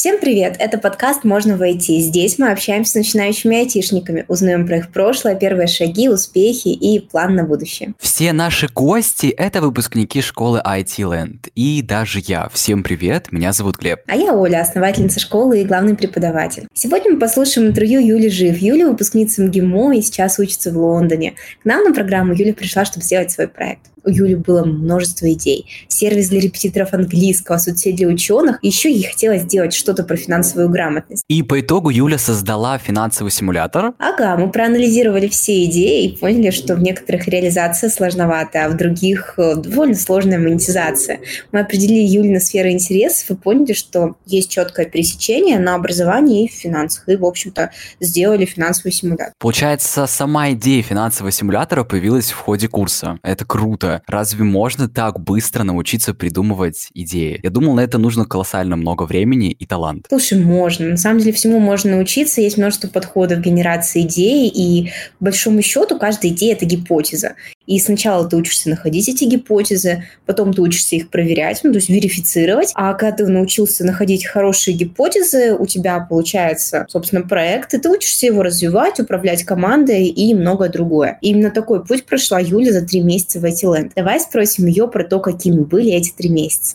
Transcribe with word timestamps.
Всем 0.00 0.18
привет! 0.18 0.56
Это 0.58 0.78
подкаст 0.78 1.24
«Можно 1.24 1.58
войти». 1.58 2.00
Здесь 2.00 2.38
мы 2.38 2.52
общаемся 2.52 2.92
с 2.92 2.94
начинающими 2.94 3.58
айтишниками, 3.58 4.24
узнаем 4.28 4.66
про 4.66 4.78
их 4.78 4.90
прошлое, 4.90 5.34
первые 5.34 5.66
шаги, 5.66 6.08
успехи 6.08 6.68
и 6.68 7.00
план 7.00 7.34
на 7.34 7.44
будущее. 7.44 7.92
Все 7.98 8.32
наши 8.32 8.66
гости– 8.68 9.26
это 9.36 9.60
выпускники 9.60 10.22
школы 10.22 10.62
IT 10.64 10.96
Land. 11.00 11.50
И 11.54 11.82
даже 11.82 12.22
я. 12.24 12.48
Всем 12.48 12.82
привет, 12.82 13.30
меня 13.30 13.52
зовут 13.52 13.76
Глеб. 13.76 14.00
А 14.06 14.16
я 14.16 14.32
Оля, 14.32 14.62
основательница 14.62 15.20
школы 15.20 15.60
и 15.60 15.66
главный 15.66 15.94
преподаватель. 15.94 16.66
Сегодня 16.72 17.12
мы 17.12 17.18
послушаем 17.18 17.68
интервью 17.68 18.00
Юли 18.00 18.30
Жив. 18.30 18.56
Юля– 18.56 18.86
выпускница 18.88 19.42
МГИМО 19.42 19.98
и 19.98 20.00
сейчас 20.00 20.38
учится 20.38 20.72
в 20.72 20.78
Лондоне. 20.78 21.34
К 21.62 21.66
нам 21.66 21.84
на 21.84 21.92
программу 21.92 22.32
Юля 22.32 22.54
пришла, 22.54 22.86
чтобы 22.86 23.04
сделать 23.04 23.32
свой 23.32 23.48
проект 23.48 23.82
у 24.04 24.10
Юли 24.10 24.34
было 24.34 24.64
множество 24.64 25.30
идей. 25.32 25.66
Сервис 25.88 26.28
для 26.28 26.40
репетиторов 26.40 26.92
английского, 26.92 27.58
соцсеть 27.58 27.96
для 27.96 28.08
ученых. 28.08 28.58
Еще 28.62 28.90
ей 28.90 29.04
хотелось 29.04 29.42
сделать 29.42 29.74
что-то 29.74 30.04
про 30.04 30.16
финансовую 30.16 30.68
грамотность. 30.70 31.24
И 31.28 31.42
по 31.42 31.60
итогу 31.60 31.90
Юля 31.90 32.18
создала 32.18 32.78
финансовый 32.78 33.30
симулятор. 33.30 33.92
Ага, 33.98 34.36
мы 34.36 34.50
проанализировали 34.50 35.28
все 35.28 35.64
идеи 35.64 36.06
и 36.06 36.16
поняли, 36.16 36.50
что 36.50 36.74
в 36.74 36.80
некоторых 36.80 37.28
реализация 37.28 37.90
сложновата, 37.90 38.64
а 38.64 38.68
в 38.68 38.76
других 38.76 39.34
э, 39.36 39.56
довольно 39.56 39.94
сложная 39.94 40.38
монетизация. 40.38 41.20
Мы 41.52 41.60
определили 41.60 42.06
Юли 42.06 42.30
на 42.30 42.40
сферы 42.40 42.70
интересов 42.70 43.30
и 43.30 43.34
поняли, 43.34 43.72
что 43.72 44.16
есть 44.26 44.50
четкое 44.50 44.86
пересечение 44.86 45.58
на 45.58 45.74
образовании 45.74 46.44
и 46.44 46.48
в 46.48 46.52
финансах. 46.52 47.08
И, 47.08 47.16
в 47.16 47.24
общем-то, 47.24 47.70
сделали 48.00 48.44
финансовый 48.44 48.92
симулятор. 48.92 49.32
Получается, 49.38 50.06
сама 50.06 50.52
идея 50.52 50.82
финансового 50.82 51.32
симулятора 51.32 51.84
появилась 51.84 52.30
в 52.30 52.36
ходе 52.36 52.68
курса. 52.68 53.18
Это 53.22 53.44
круто 53.44 53.89
Разве 54.06 54.44
можно 54.44 54.88
так 54.88 55.20
быстро 55.20 55.64
научиться 55.64 56.14
придумывать 56.14 56.88
идеи? 56.94 57.40
Я 57.42 57.50
думал, 57.50 57.74
на 57.74 57.80
это 57.80 57.98
нужно 57.98 58.24
колоссально 58.24 58.76
много 58.76 59.04
времени 59.04 59.50
и 59.50 59.66
талант. 59.66 60.06
Слушай, 60.08 60.38
можно. 60.38 60.88
На 60.88 60.96
самом 60.96 61.18
деле 61.20 61.32
всему 61.32 61.58
можно 61.58 61.92
научиться. 61.92 62.40
Есть 62.40 62.56
множество 62.56 62.88
подходов 62.88 63.38
к 63.38 63.42
генерации 63.42 64.02
идей, 64.02 64.48
и 64.48 64.90
по 65.18 65.26
большому 65.26 65.62
счету 65.62 65.98
каждая 65.98 66.32
идея– 66.32 66.54
это 66.54 66.64
гипотеза. 66.64 67.34
И 67.70 67.78
сначала 67.78 68.28
ты 68.28 68.36
учишься 68.36 68.68
находить 68.68 69.08
эти 69.08 69.22
гипотезы, 69.22 70.02
потом 70.26 70.52
ты 70.52 70.60
учишься 70.60 70.96
их 70.96 71.08
проверять, 71.08 71.60
ну, 71.62 71.70
то 71.70 71.76
есть 71.76 71.88
верифицировать. 71.88 72.72
А 72.74 72.94
когда 72.94 73.18
ты 73.18 73.26
научился 73.28 73.84
находить 73.84 74.26
хорошие 74.26 74.76
гипотезы, 74.76 75.54
у 75.54 75.66
тебя 75.66 76.00
получается, 76.00 76.84
собственно, 76.88 77.22
проект, 77.22 77.72
и 77.72 77.78
ты 77.78 77.88
учишься 77.88 78.26
его 78.26 78.42
развивать, 78.42 78.98
управлять 78.98 79.44
командой 79.44 80.06
и 80.06 80.34
многое 80.34 80.68
другое. 80.68 81.18
И 81.20 81.30
именно 81.30 81.52
такой 81.52 81.84
путь 81.84 82.06
прошла 82.06 82.40
Юля 82.40 82.72
за 82.72 82.84
три 82.84 83.02
месяца 83.02 83.38
в 83.38 83.44
IT 83.44 83.62
Land. 83.62 83.92
Давай 83.94 84.18
спросим 84.18 84.66
ее 84.66 84.88
про 84.88 85.04
то, 85.04 85.20
какими 85.20 85.60
были 85.60 85.92
эти 85.92 86.10
три 86.10 86.28
месяца. 86.28 86.74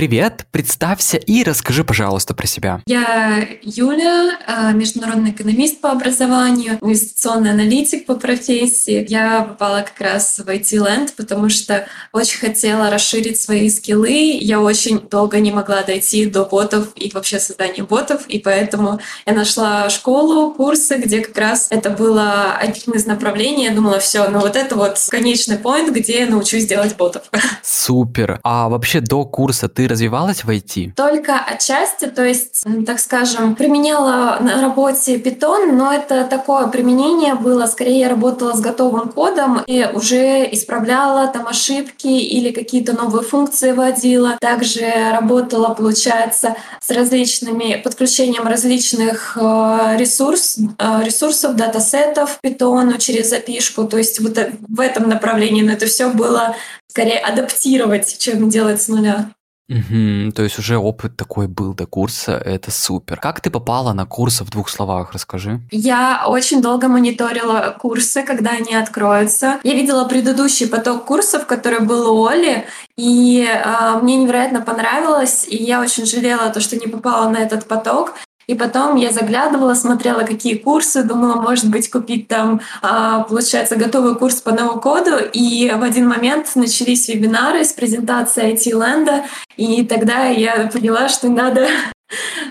Привет, 0.00 0.46
представься 0.50 1.18
и 1.18 1.44
расскажи, 1.44 1.84
пожалуйста, 1.84 2.32
про 2.32 2.46
себя. 2.46 2.80
Я 2.86 3.46
Юля, 3.60 4.30
а, 4.46 4.72
международный 4.72 5.32
экономист 5.32 5.82
по 5.82 5.90
образованию, 5.90 6.78
инвестиционный 6.80 7.50
аналитик 7.50 8.06
по 8.06 8.14
профессии. 8.14 9.04
Я 9.06 9.42
попала 9.42 9.82
как 9.82 10.00
раз 10.00 10.38
в 10.38 10.48
IT 10.48 10.78
Land, 10.78 11.10
потому 11.18 11.50
что 11.50 11.86
очень 12.14 12.38
хотела 12.38 12.88
расширить 12.88 13.38
свои 13.38 13.68
скиллы. 13.68 14.38
Я 14.40 14.62
очень 14.62 15.00
долго 15.00 15.38
не 15.38 15.52
могла 15.52 15.82
дойти 15.82 16.24
до 16.24 16.46
ботов 16.46 16.92
и 16.96 17.10
вообще 17.12 17.38
создания 17.38 17.82
ботов, 17.82 18.26
и 18.26 18.38
поэтому 18.38 19.00
я 19.26 19.34
нашла 19.34 19.90
школу, 19.90 20.54
курсы, 20.54 20.96
где 20.96 21.20
как 21.20 21.36
раз 21.36 21.66
это 21.68 21.90
было 21.90 22.54
одним 22.54 22.94
из 22.94 23.04
направлений. 23.04 23.64
Я 23.64 23.74
думала, 23.74 23.98
все, 23.98 24.30
ну 24.30 24.40
вот 24.40 24.56
это 24.56 24.76
вот 24.76 24.96
конечный 25.10 25.58
point, 25.58 25.92
где 25.92 26.20
я 26.20 26.26
научусь 26.26 26.64
делать 26.64 26.96
ботов. 26.96 27.24
Супер. 27.62 28.40
А 28.42 28.70
вообще 28.70 29.00
до 29.00 29.26
курса 29.26 29.68
ты 29.68 29.89
развивалась 29.90 30.44
в 30.44 30.48
IT? 30.48 30.92
Только 30.94 31.38
отчасти, 31.38 32.06
то 32.06 32.24
есть, 32.24 32.64
так 32.86 32.98
скажем, 32.98 33.54
применяла 33.54 34.38
на 34.40 34.62
работе 34.62 35.16
Python, 35.16 35.72
но 35.72 35.92
это 35.92 36.24
такое 36.24 36.68
применение 36.68 37.34
было, 37.34 37.66
скорее 37.66 38.00
я 38.00 38.08
работала 38.08 38.52
с 38.52 38.60
готовым 38.60 39.08
кодом 39.10 39.60
и 39.66 39.86
уже 39.92 40.48
исправляла 40.52 41.28
там 41.28 41.46
ошибки 41.48 42.06
или 42.06 42.50
какие-то 42.52 42.92
новые 42.92 43.22
функции 43.22 43.72
вводила. 43.72 44.36
Также 44.40 45.10
работала, 45.12 45.74
получается, 45.74 46.56
с 46.80 46.90
различными 46.90 47.80
подключением 47.82 48.46
различных 48.46 49.36
э, 49.36 49.96
ресурс, 49.98 50.58
э, 50.78 51.00
ресурсов, 51.04 51.56
датасетов 51.56 52.38
Python 52.42 52.98
через 52.98 53.30
запишку. 53.30 53.84
То 53.84 53.98
есть 53.98 54.20
вот 54.20 54.38
в 54.68 54.80
этом 54.80 55.08
направлении, 55.08 55.62
но 55.62 55.72
это 55.72 55.86
все 55.86 56.10
было 56.10 56.56
скорее 56.88 57.18
адаптировать, 57.18 58.18
чем 58.18 58.48
делать 58.48 58.82
с 58.82 58.88
нуля. 58.88 59.30
Угу, 59.70 60.32
то 60.32 60.42
есть 60.42 60.58
уже 60.58 60.78
опыт 60.78 61.16
такой 61.16 61.46
был 61.46 61.74
до 61.74 61.86
курса, 61.86 62.32
это 62.32 62.72
супер. 62.72 63.20
Как 63.20 63.40
ты 63.40 63.50
попала 63.50 63.92
на 63.92 64.04
курсы 64.04 64.42
в 64.42 64.50
двух 64.50 64.68
словах, 64.68 65.12
расскажи. 65.12 65.60
Я 65.70 66.24
очень 66.26 66.60
долго 66.60 66.88
мониторила 66.88 67.76
курсы, 67.78 68.24
когда 68.24 68.50
они 68.50 68.74
откроются. 68.74 69.60
Я 69.62 69.74
видела 69.74 70.06
предыдущий 70.06 70.66
поток 70.66 71.04
курсов, 71.04 71.46
который 71.46 71.80
был 71.80 72.10
у 72.12 72.26
Оли, 72.26 72.66
и 72.96 73.46
э, 73.48 74.00
мне 74.02 74.16
невероятно 74.16 74.60
понравилось, 74.60 75.46
и 75.48 75.56
я 75.56 75.80
очень 75.80 76.04
жалела 76.04 76.50
то, 76.50 76.60
что 76.60 76.76
не 76.76 76.88
попала 76.88 77.30
на 77.30 77.36
этот 77.36 77.66
поток. 77.66 78.14
И 78.50 78.54
потом 78.54 78.96
я 78.96 79.12
заглядывала, 79.12 79.74
смотрела, 79.74 80.22
какие 80.22 80.56
курсы, 80.56 81.04
думала, 81.04 81.40
может 81.40 81.70
быть, 81.70 81.88
купить 81.88 82.26
там, 82.26 82.60
а, 82.82 83.22
получается, 83.22 83.76
готовый 83.76 84.16
курс 84.16 84.40
по 84.40 84.50
ноу-коду. 84.50 85.18
И 85.32 85.70
в 85.70 85.84
один 85.84 86.08
момент 86.08 86.50
начались 86.56 87.06
вебинары 87.06 87.64
с 87.64 87.72
презентацией 87.72 88.54
IT-ленда, 88.54 89.22
и 89.56 89.84
тогда 89.84 90.24
я 90.24 90.68
поняла, 90.72 91.08
что 91.08 91.28
надо 91.28 91.68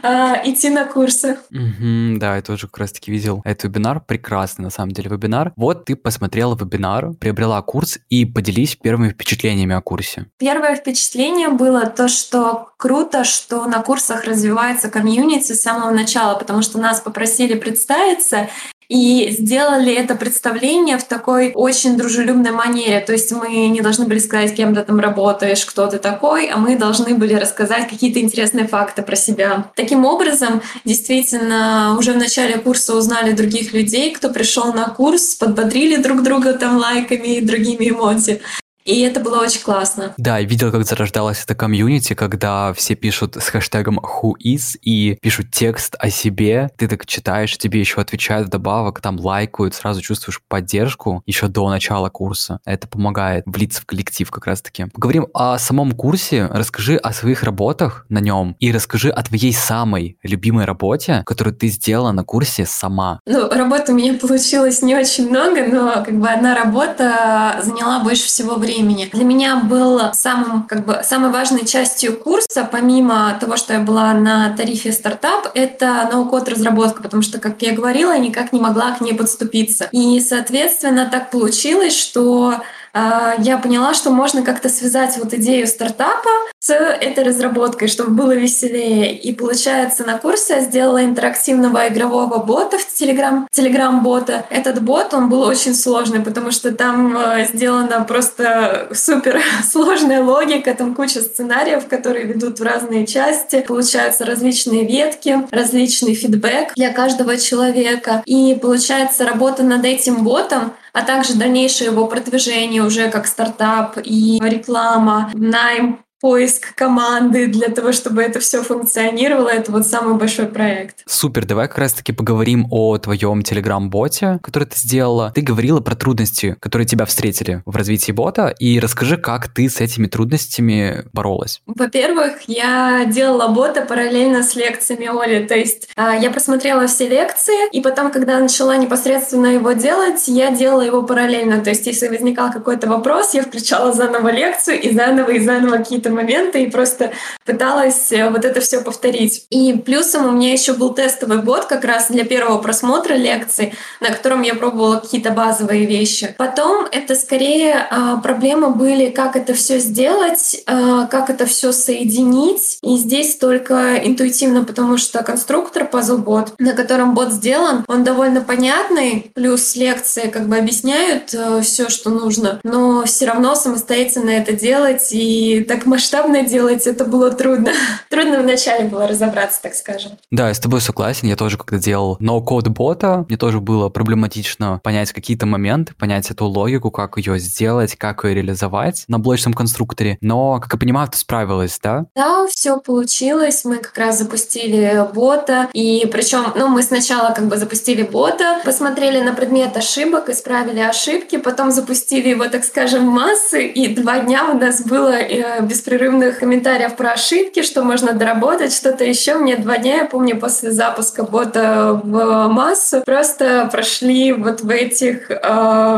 идти 0.03 0.70
на 0.70 0.86
курсы. 0.86 1.38
Угу, 1.52 2.20
да, 2.20 2.36
я 2.36 2.42
тоже 2.42 2.68
как 2.68 2.78
раз 2.80 2.92
таки 2.92 3.12
видел 3.12 3.42
этот 3.46 3.66
вебинар. 3.66 4.02
Прекрасный, 4.02 4.64
на 4.64 4.70
самом 4.70 4.92
деле, 4.92 5.09
вебинар. 5.09 5.53
Вот 5.56 5.86
ты 5.86 5.96
посмотрела 5.96 6.56
вебинар, 6.56 7.14
приобрела 7.14 7.62
курс 7.62 8.00
и 8.09 8.25
поделись 8.25 8.75
первыми 8.75 9.09
впечатлениями 9.09 9.75
о 9.75 9.81
курсе. 9.81 10.28
Первое 10.38 10.75
впечатление 10.75 11.50
было 11.50 11.86
то, 11.86 12.08
что 12.08 12.69
круто, 12.78 13.24
что 13.24 13.66
на 13.66 13.81
курсах 13.81 14.24
развивается 14.25 14.90
комьюнити 14.90 15.53
с 15.53 15.62
самого 15.62 15.92
начала, 15.92 16.38
потому 16.38 16.62
что 16.62 16.80
нас 16.80 17.02
попросили 17.02 17.56
представиться, 17.56 18.50
и 18.89 19.29
сделали 19.29 19.94
это 19.94 20.16
представление 20.16 20.97
в 20.97 21.03
такой 21.03 21.51
очень 21.53 21.95
дружелюбной 21.95 22.51
манере. 22.51 23.00
То 23.01 23.13
есть 23.13 23.31
мы 23.31 23.67
не 23.67 23.81
должны 23.81 24.05
были 24.05 24.17
сказать, 24.17 24.55
кем 24.55 24.73
ты 24.73 24.81
там 24.81 25.00
работаешь, 25.00 25.63
кто 25.63 25.85
ты 25.85 26.00
такой, 26.00 26.47
а 26.47 26.57
мы 26.57 26.75
должны 26.75 27.13
были 27.13 27.35
рассказать 27.35 27.88
какие-то 27.88 28.19
интересные 28.19 28.67
факты 28.67 29.03
про 29.03 29.16
себя. 29.16 29.72
Таким 29.75 30.05
образом, 30.05 30.63
действительно, 30.85 31.95
уже 32.00 32.13
в 32.13 32.17
начале 32.17 32.57
курса 32.57 32.95
узнали 32.95 33.31
других 33.31 33.73
людей, 33.73 34.11
кто 34.11 34.29
пришел 34.29 34.73
на 34.73 34.89
курс, 34.89 35.35
подбодрили 35.35 35.97
друг 35.97 36.23
друга 36.23 36.53
там 36.53 36.77
лайками 36.77 37.38
и 37.38 37.41
другими 37.41 37.91
эмоциями. 37.91 38.41
И 38.89 39.01
это 39.01 39.19
было 39.19 39.44
очень 39.44 39.61
классно. 39.61 40.16
Да, 40.17 40.39
я 40.39 40.47
видел, 40.47 40.72
как 40.72 40.83
зарождалась 40.83 41.44
эта 41.44 41.53
комьюнити, 41.53 42.16
когда 42.16 42.73
все 42.73 42.95
пишут 42.95 43.35
с 43.35 43.50
хэштегом 43.50 44.00
who 44.00 44.31
is 44.44 44.79
и 44.81 45.16
пишут 45.22 45.51
текст 45.51 45.95
о 46.00 46.09
себе. 46.09 46.72
Ты 46.75 46.88
так 46.88 47.05
читаешь, 47.05 47.55
тебе 47.55 47.79
еще 47.79 48.01
отвечают 48.01 48.47
вдобавок, 48.47 49.00
там 49.00 49.19
лайкают, 49.19 49.75
сразу 49.75 50.01
чувствуешь 50.01 50.41
поддержку 50.47 51.22
еще 51.27 51.47
до 51.50 51.69
начала 51.69 52.09
курса. 52.09 52.61
Это 52.66 52.88
помогает 52.88 53.44
влиться 53.45 53.79
в 53.83 53.85
коллектив 53.85 54.31
как 54.31 54.47
раз-таки. 54.47 54.85
Поговорим 54.85 55.27
о 55.35 55.59
самом 55.59 55.91
курсе. 55.91 56.47
Расскажи 56.51 56.95
о 56.95 57.13
своих 57.13 57.44
работах 57.44 58.07
на 58.09 58.17
нем 58.17 58.56
и 58.59 58.71
расскажи 58.71 59.11
о 59.11 59.21
твоей 59.21 59.53
самой 59.53 60.17
любимой 60.23 60.66
работе, 60.66 61.21
которую 61.27 61.56
ты 61.56 61.67
сделала 61.67 62.11
на 62.11 62.23
курсе 62.23 62.66
сама. 62.66 63.19
Ну, 63.27 63.51
работы 63.51 63.91
у 63.91 63.95
меня 63.95 64.13
получилось 64.19 64.81
не 64.81 64.95
очень 64.95 65.29
много, 65.29 65.67
но 65.67 66.03
как 66.03 66.19
бы 66.19 66.27
одна 66.27 66.56
работа 66.56 67.59
заняла 67.61 68.00
больше 68.00 68.25
всего 68.25 68.56
времени 68.56 68.78
времени. 68.79 69.09
Для 69.12 69.23
меня 69.23 69.57
был 69.57 70.01
самым, 70.13 70.63
как 70.63 70.85
бы, 70.85 71.01
самой 71.03 71.31
важной 71.31 71.66
частью 71.66 72.17
курса, 72.17 72.67
помимо 72.69 73.38
того, 73.40 73.57
что 73.57 73.73
я 73.73 73.79
была 73.79 74.13
на 74.13 74.56
тарифе 74.56 74.91
стартап, 74.91 75.50
это 75.54 76.09
ноу-код 76.12 76.50
разработка, 76.50 77.01
потому 77.04 77.21
что, 77.21 77.39
как 77.39 77.62
я 77.62 77.74
говорила, 77.74 78.12
я 78.13 78.19
никак 78.19 78.54
не 78.54 78.59
могла 78.59 78.92
к 78.92 79.01
ней 79.01 79.13
подступиться. 79.13 79.89
И, 79.92 80.19
соответственно, 80.19 81.07
так 81.12 81.31
получилось, 81.31 81.98
что 81.98 82.56
я 82.94 83.59
поняла, 83.62 83.94
что 83.94 84.09
можно 84.09 84.41
как-то 84.41 84.69
связать 84.69 85.18
вот 85.18 85.33
идею 85.33 85.68
стартапа 85.68 86.30
с 86.59 86.74
этой 86.74 87.24
разработкой, 87.24 87.88
чтобы 87.88 88.12
было 88.12 88.33
веселее. 88.33 89.15
И 89.15 89.33
получается, 89.33 90.03
на 90.06 90.18
курсе 90.18 90.56
я 90.56 90.62
сделала 90.62 91.03
интерактивного 91.03 91.88
игрового 91.88 92.39
бота 92.39 92.77
в 92.77 92.81
Telegram, 92.81 93.45
Telegram 93.56 94.01
бота. 94.01 94.45
Этот 94.50 94.81
бот, 94.81 95.13
он 95.13 95.30
был 95.30 95.41
очень 95.41 95.74
сложный, 95.74 96.19
потому 96.19 96.51
что 96.51 96.71
там 96.71 97.15
а, 97.18 97.44
сделана 97.45 98.03
просто 98.03 98.89
супер 98.94 99.42
сложная 99.63 100.21
логика, 100.21 100.74
там 100.74 100.95
куча 100.95 101.21
сценариев, 101.21 101.88
которые 101.88 102.25
ведут 102.25 102.59
в 102.59 102.63
разные 102.63 103.06
части. 103.07 103.62
Получаются 103.62 104.25
различные 104.25 104.85
ветки, 104.85 105.47
различный 105.51 106.13
фидбэк 106.13 106.74
для 106.75 106.92
каждого 106.92 107.38
человека. 107.38 108.21
И 108.25 108.57
получается, 108.62 109.25
работа 109.25 109.63
над 109.63 109.85
этим 109.85 110.24
ботом 110.24 110.74
а 110.94 111.01
также 111.01 111.36
дальнейшее 111.36 111.91
его 111.91 112.07
продвижение 112.07 112.83
уже 112.83 113.09
как 113.09 113.27
стартап 113.27 113.97
и 114.03 114.39
реклама, 114.41 115.31
найм 115.33 116.00
поиск 116.19 116.75
команды 116.75 117.48
для 117.48 117.69
того, 117.69 117.92
чтобы 117.92 118.21
это 118.21 118.39
все 118.39 118.62
функционировало. 118.63 119.50
Это 119.50 119.71
вот 119.71 119.86
самый 119.86 120.16
большой 120.16 120.48
проект. 120.48 121.04
Супер, 121.06 121.45
давай 121.45 121.68
как 121.68 121.77
раз-таки 121.77 122.12
поговорим 122.12 122.68
о 122.71 122.98
твоем 122.98 123.42
телеграм-боте, 123.42 124.39
который 124.44 124.66
ты 124.66 124.77
сделала. 124.77 125.31
Ты 125.33 125.42
говорила 125.42 125.80
про 125.80 125.95
трудности, 125.95 126.56
которые 126.60 126.86
тебя 126.86 127.06
встретили 127.06 127.63
в 127.66 127.75
развитии 127.75 128.12
бота, 128.12 128.54
и 128.60 128.80
расскажи, 128.80 129.18
как 129.18 129.48
ты 129.48 129.69
с 129.69 129.80
этими 129.80 130.07
трудностями 130.07 131.06
боролась. 131.13 131.62
Во-первых, 131.66 132.42
я 132.48 133.06
делала 133.06 133.48
бота 133.48 133.81
параллельно 133.81 134.44
с 134.44 134.56
лекциями 134.56 135.07
Оли, 135.07 135.45
то 135.45 135.56
есть 135.56 135.89
а, 135.95 136.16
я 136.16 136.31
посмотрела 136.31 136.88
все 136.88 137.07
лекции, 137.07 137.69
и 137.71 137.81
потом, 137.81 138.12
когда 138.12 138.39
начала 138.39 138.75
непосредственно 138.77 139.48
его 139.48 139.71
делать, 139.71 140.27
я 140.27 140.51
делала 140.51 140.81
его 140.81 141.04
параллельно, 141.04 141.62
то 141.62 141.69
есть 141.69 141.86
если 141.88 142.07
возникал 142.07 142.51
какой-то 142.51 142.88
вопрос, 142.88 143.33
я 143.33 143.44
включала 143.44 143.94
заново 143.94 144.30
лекцию 144.30 144.81
и 144.81 144.94
заново 144.94 145.31
и 145.31 145.39
заново 145.39 145.77
какие-то 145.77 146.08
моменты 146.11 146.63
и 146.63 146.69
просто 146.69 147.11
пыталась 147.45 148.11
э, 148.11 148.29
вот 148.29 148.45
это 148.45 148.61
все 148.61 148.81
повторить. 148.81 149.45
И 149.50 149.73
плюсом 149.73 150.25
у 150.27 150.31
меня 150.31 150.51
еще 150.51 150.73
был 150.73 150.94
тестовый 150.94 151.39
бот 151.39 151.65
как 151.65 151.83
раз 151.83 152.09
для 152.09 152.25
первого 152.25 152.59
просмотра 152.59 153.15
лекций, 153.15 153.73
на 154.00 154.09
котором 154.09 154.41
я 154.41 154.56
пробовала 154.56 154.97
какие-то 154.97 155.31
базовые 155.31 155.85
вещи. 155.85 156.35
Потом 156.38 156.85
это 156.91 157.15
скорее 157.15 157.88
а, 157.89 158.17
проблемы 158.17 158.69
были, 158.69 159.09
как 159.09 159.35
это 159.35 159.53
все 159.53 159.79
сделать, 159.79 160.61
а, 160.65 161.07
как 161.07 161.29
это 161.29 161.45
все 161.45 161.71
соединить. 161.71 162.79
И 162.81 162.97
здесь 162.97 163.35
только 163.38 163.95
интуитивно, 164.03 164.63
потому 164.63 164.97
что 164.97 165.23
конструктор 165.23 165.83
puzzle 165.91 166.19
на 166.59 166.73
котором 166.73 167.13
бот 167.13 167.31
сделан, 167.31 167.83
он 167.88 168.03
довольно 168.03 168.41
понятный, 168.41 169.31
плюс 169.33 169.75
лекции 169.75 170.29
как 170.29 170.47
бы 170.47 170.57
объясняют 170.57 171.33
э, 171.33 171.61
все, 171.61 171.89
что 171.89 172.09
нужно, 172.09 172.59
но 172.63 173.03
все 173.06 173.25
равно 173.25 173.56
самостоятельно 173.56 174.29
это 174.29 174.53
делать 174.53 175.09
и 175.11 175.65
так 175.67 175.85
масштабно 176.00 176.44
делать 176.44 176.88
это 176.88 177.04
было 177.04 177.30
трудно. 177.30 177.74
трудно 178.10 178.42
вначале 178.42 178.86
было 178.86 179.06
разобраться, 179.06 179.62
так 179.62 179.74
скажем. 179.74 180.13
Да, 180.31 180.48
я 180.48 180.54
с 180.54 180.60
тобой 180.60 180.80
согласен. 180.80 181.28
Я 181.28 181.36
тоже, 181.36 181.57
когда 181.57 181.78
делал 181.78 182.18
no-code 182.22 182.69
бота, 182.69 183.25
мне 183.28 183.38
тоже 183.38 183.60
было 183.60 183.90
проблематично 183.90 184.80
понять 184.81 185.12
какие-то 185.12 185.46
моменты, 185.46 185.94
понять 185.96 186.31
эту 186.31 186.46
логику, 186.46 186.90
как 186.90 187.18
ее 187.18 187.38
сделать, 187.38 187.98
как 187.98 188.24
ее 188.24 188.36
реализовать 188.36 189.04
на 189.10 189.19
блочном 189.19 189.54
конструкторе. 189.54 190.18
Но, 190.22 190.62
как 190.62 190.72
я 190.72 190.80
понимаю, 190.80 191.10
ты 191.10 191.18
справилась, 191.18 191.78
да? 191.84 192.06
Да, 192.16 192.48
все 192.48 192.80
получилось. 192.80 193.66
Мы 193.66 193.78
как 193.78 193.98
раз 193.98 194.19
запустили 194.19 195.06
бота. 195.13 195.68
И 195.74 196.07
причем, 196.10 196.54
ну, 196.56 196.69
мы 196.69 196.81
сначала 196.81 197.34
как 197.34 197.48
бы 197.48 197.57
запустили 197.57 198.04
бота, 198.04 198.62
посмотрели 198.63 199.19
на 199.19 199.34
предмет 199.34 199.75
ошибок, 199.75 200.30
исправили 200.30 200.80
ошибки, 200.80 201.38
потом 201.38 201.72
запустили 201.72 202.30
его, 202.30 202.48
так 202.48 202.63
скажем, 202.63 203.04
массы, 203.04 203.68
и 203.68 203.94
два 203.94 204.19
дня 204.19 204.50
у 204.50 204.57
нас 204.57 204.81
было 204.81 205.12
э, 205.12 205.62
беспрерывных 205.89 206.39
комментариев 206.39 206.95
про 206.95 207.13
ошибки, 207.13 207.63
что 207.63 207.83
можно 207.83 208.13
доработать, 208.13 208.74
что-то 208.74 209.03
еще. 209.03 209.36
Мне 209.36 209.57
два 209.57 209.77
дня, 209.77 209.97
я 209.97 210.06
помню, 210.06 210.39
после 210.39 210.71
запуска 210.71 211.24
бота 211.24 212.00
в 212.03 212.47
массу 212.47 213.01
просто 213.03 213.68
прошли 213.71 214.31
вот 214.33 214.62
в 214.62 214.69
этих 214.69 215.31
э, 215.31 215.36